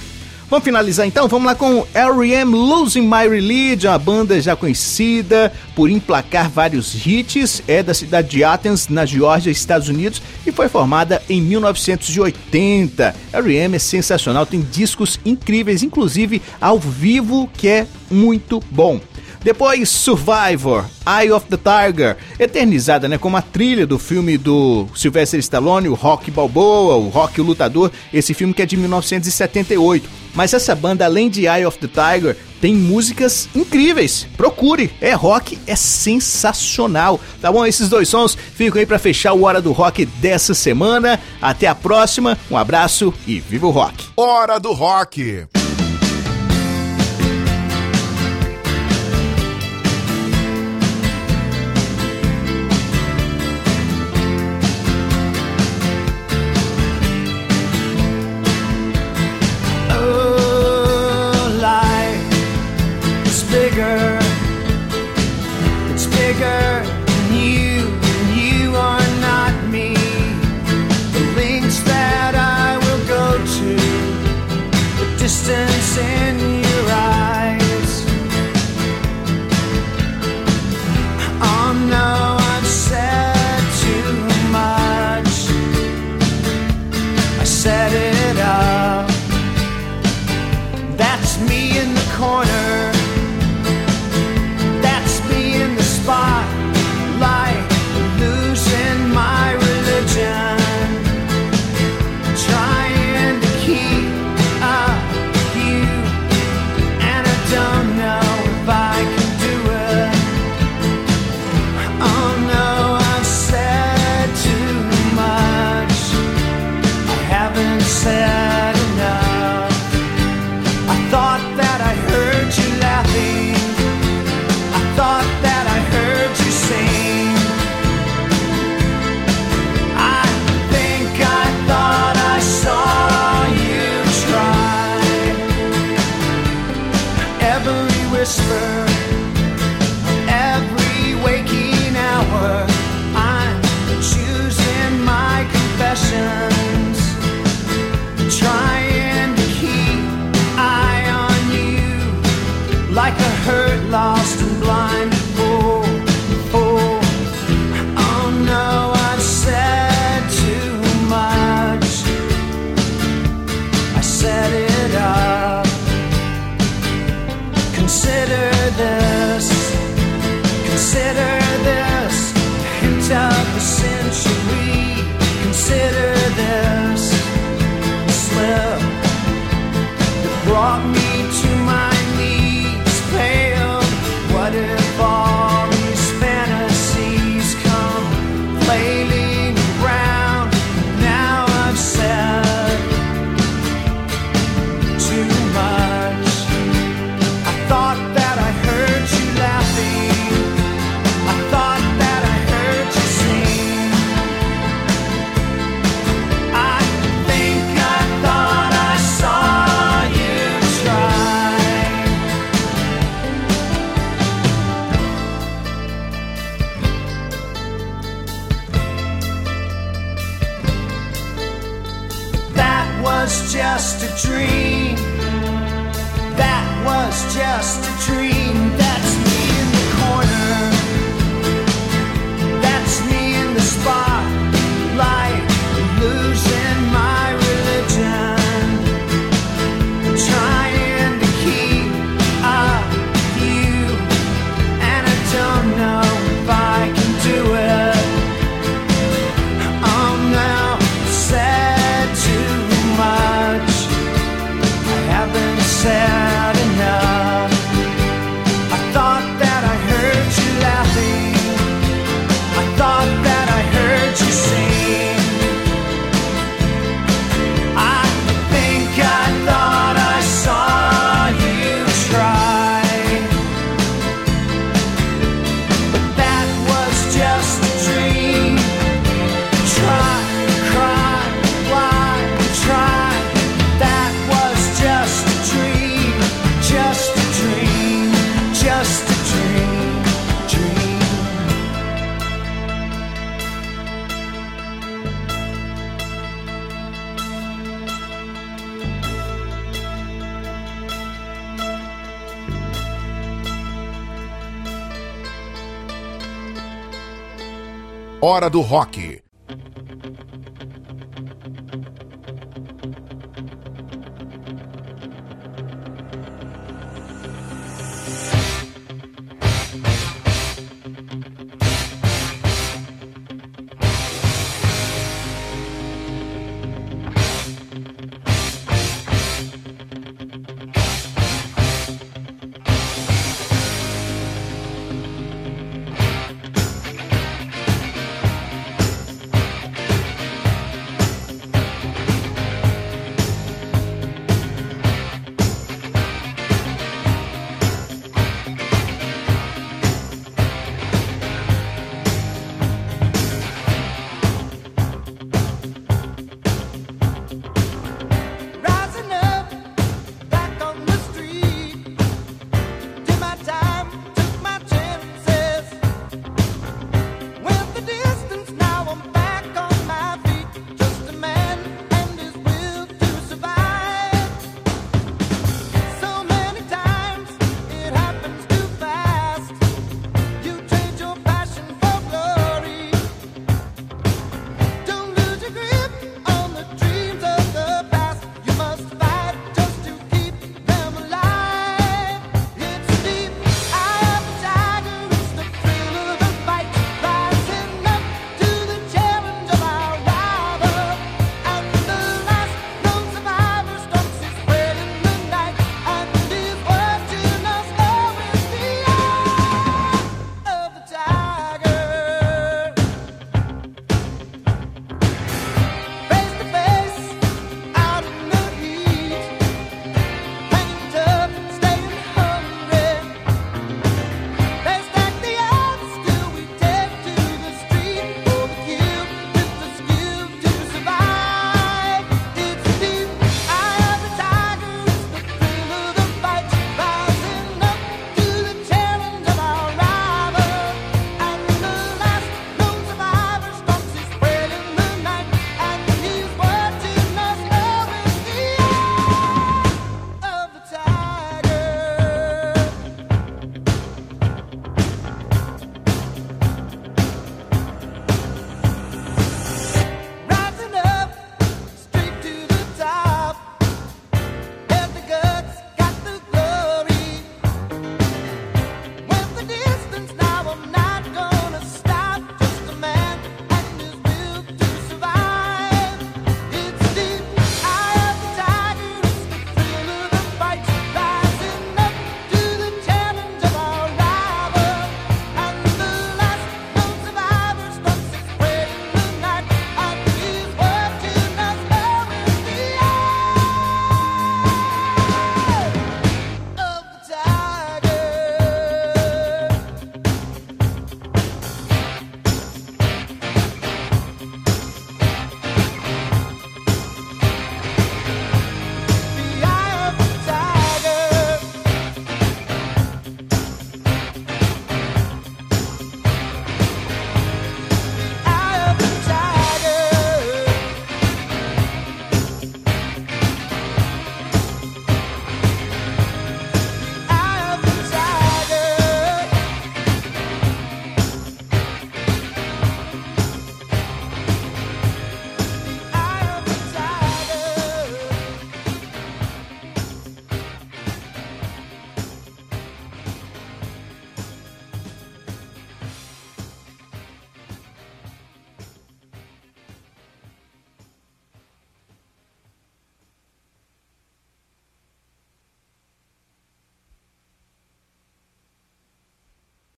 Vamos 0.52 0.64
finalizar 0.66 1.06
então? 1.06 1.26
Vamos 1.28 1.46
lá 1.46 1.54
com 1.54 1.86
R.E.M. 1.94 2.54
Losing 2.54 3.08
My 3.08 3.26
Religion, 3.26 3.90
a 3.90 3.98
banda 3.98 4.38
já 4.38 4.54
conhecida 4.54 5.50
por 5.74 5.88
emplacar 5.88 6.50
vários 6.50 7.06
hits, 7.06 7.62
é 7.66 7.82
da 7.82 7.94
cidade 7.94 8.28
de 8.28 8.44
Athens, 8.44 8.86
na 8.88 9.06
Geórgia, 9.06 9.50
Estados 9.50 9.88
Unidos, 9.88 10.20
e 10.46 10.52
foi 10.52 10.68
formada 10.68 11.22
em 11.26 11.40
1980. 11.40 13.14
R.E.M. 13.32 13.76
é 13.76 13.78
sensacional, 13.78 14.44
tem 14.44 14.60
discos 14.60 15.18
incríveis, 15.24 15.82
inclusive 15.82 16.42
ao 16.60 16.78
vivo, 16.78 17.48
que 17.56 17.66
é 17.66 17.86
muito 18.10 18.62
bom. 18.70 19.00
Depois 19.42 19.88
Survivor, 19.88 20.84
Eye 21.06 21.32
of 21.32 21.46
the 21.48 21.56
Tiger, 21.56 22.16
eternizada 22.38 23.08
né, 23.08 23.18
como 23.18 23.36
a 23.36 23.42
trilha 23.42 23.86
do 23.86 23.98
filme 23.98 24.38
do 24.38 24.86
Sylvester 24.94 25.40
Stallone, 25.40 25.88
o 25.88 25.94
Rock 25.94 26.30
Balboa, 26.30 26.96
o 26.96 27.08
Rock 27.08 27.40
o 27.40 27.44
Lutador, 27.44 27.90
esse 28.12 28.34
filme 28.34 28.54
que 28.54 28.62
é 28.62 28.66
de 28.66 28.76
1978. 28.76 30.08
Mas 30.34 30.54
essa 30.54 30.74
banda, 30.74 31.04
além 31.04 31.28
de 31.28 31.46
Eye 31.46 31.66
of 31.66 31.78
the 31.78 31.88
Tiger, 31.88 32.36
tem 32.60 32.74
músicas 32.74 33.48
incríveis. 33.54 34.26
Procure, 34.36 34.90
é 35.00 35.12
rock, 35.12 35.58
é 35.66 35.74
sensacional. 35.74 37.20
Tá 37.40 37.50
bom? 37.50 37.66
Esses 37.66 37.88
dois 37.88 38.08
sons 38.08 38.38
ficam 38.54 38.78
aí 38.78 38.86
para 38.86 38.98
fechar 38.98 39.32
o 39.32 39.42
Hora 39.42 39.60
do 39.60 39.72
Rock 39.72 40.06
dessa 40.06 40.54
semana. 40.54 41.18
Até 41.40 41.66
a 41.66 41.74
próxima, 41.74 42.38
um 42.50 42.56
abraço 42.56 43.12
e 43.26 43.40
viva 43.40 43.66
o 43.66 43.70
rock. 43.70 44.06
Hora 44.16 44.60
do 44.60 44.72
Rock. 44.72 45.46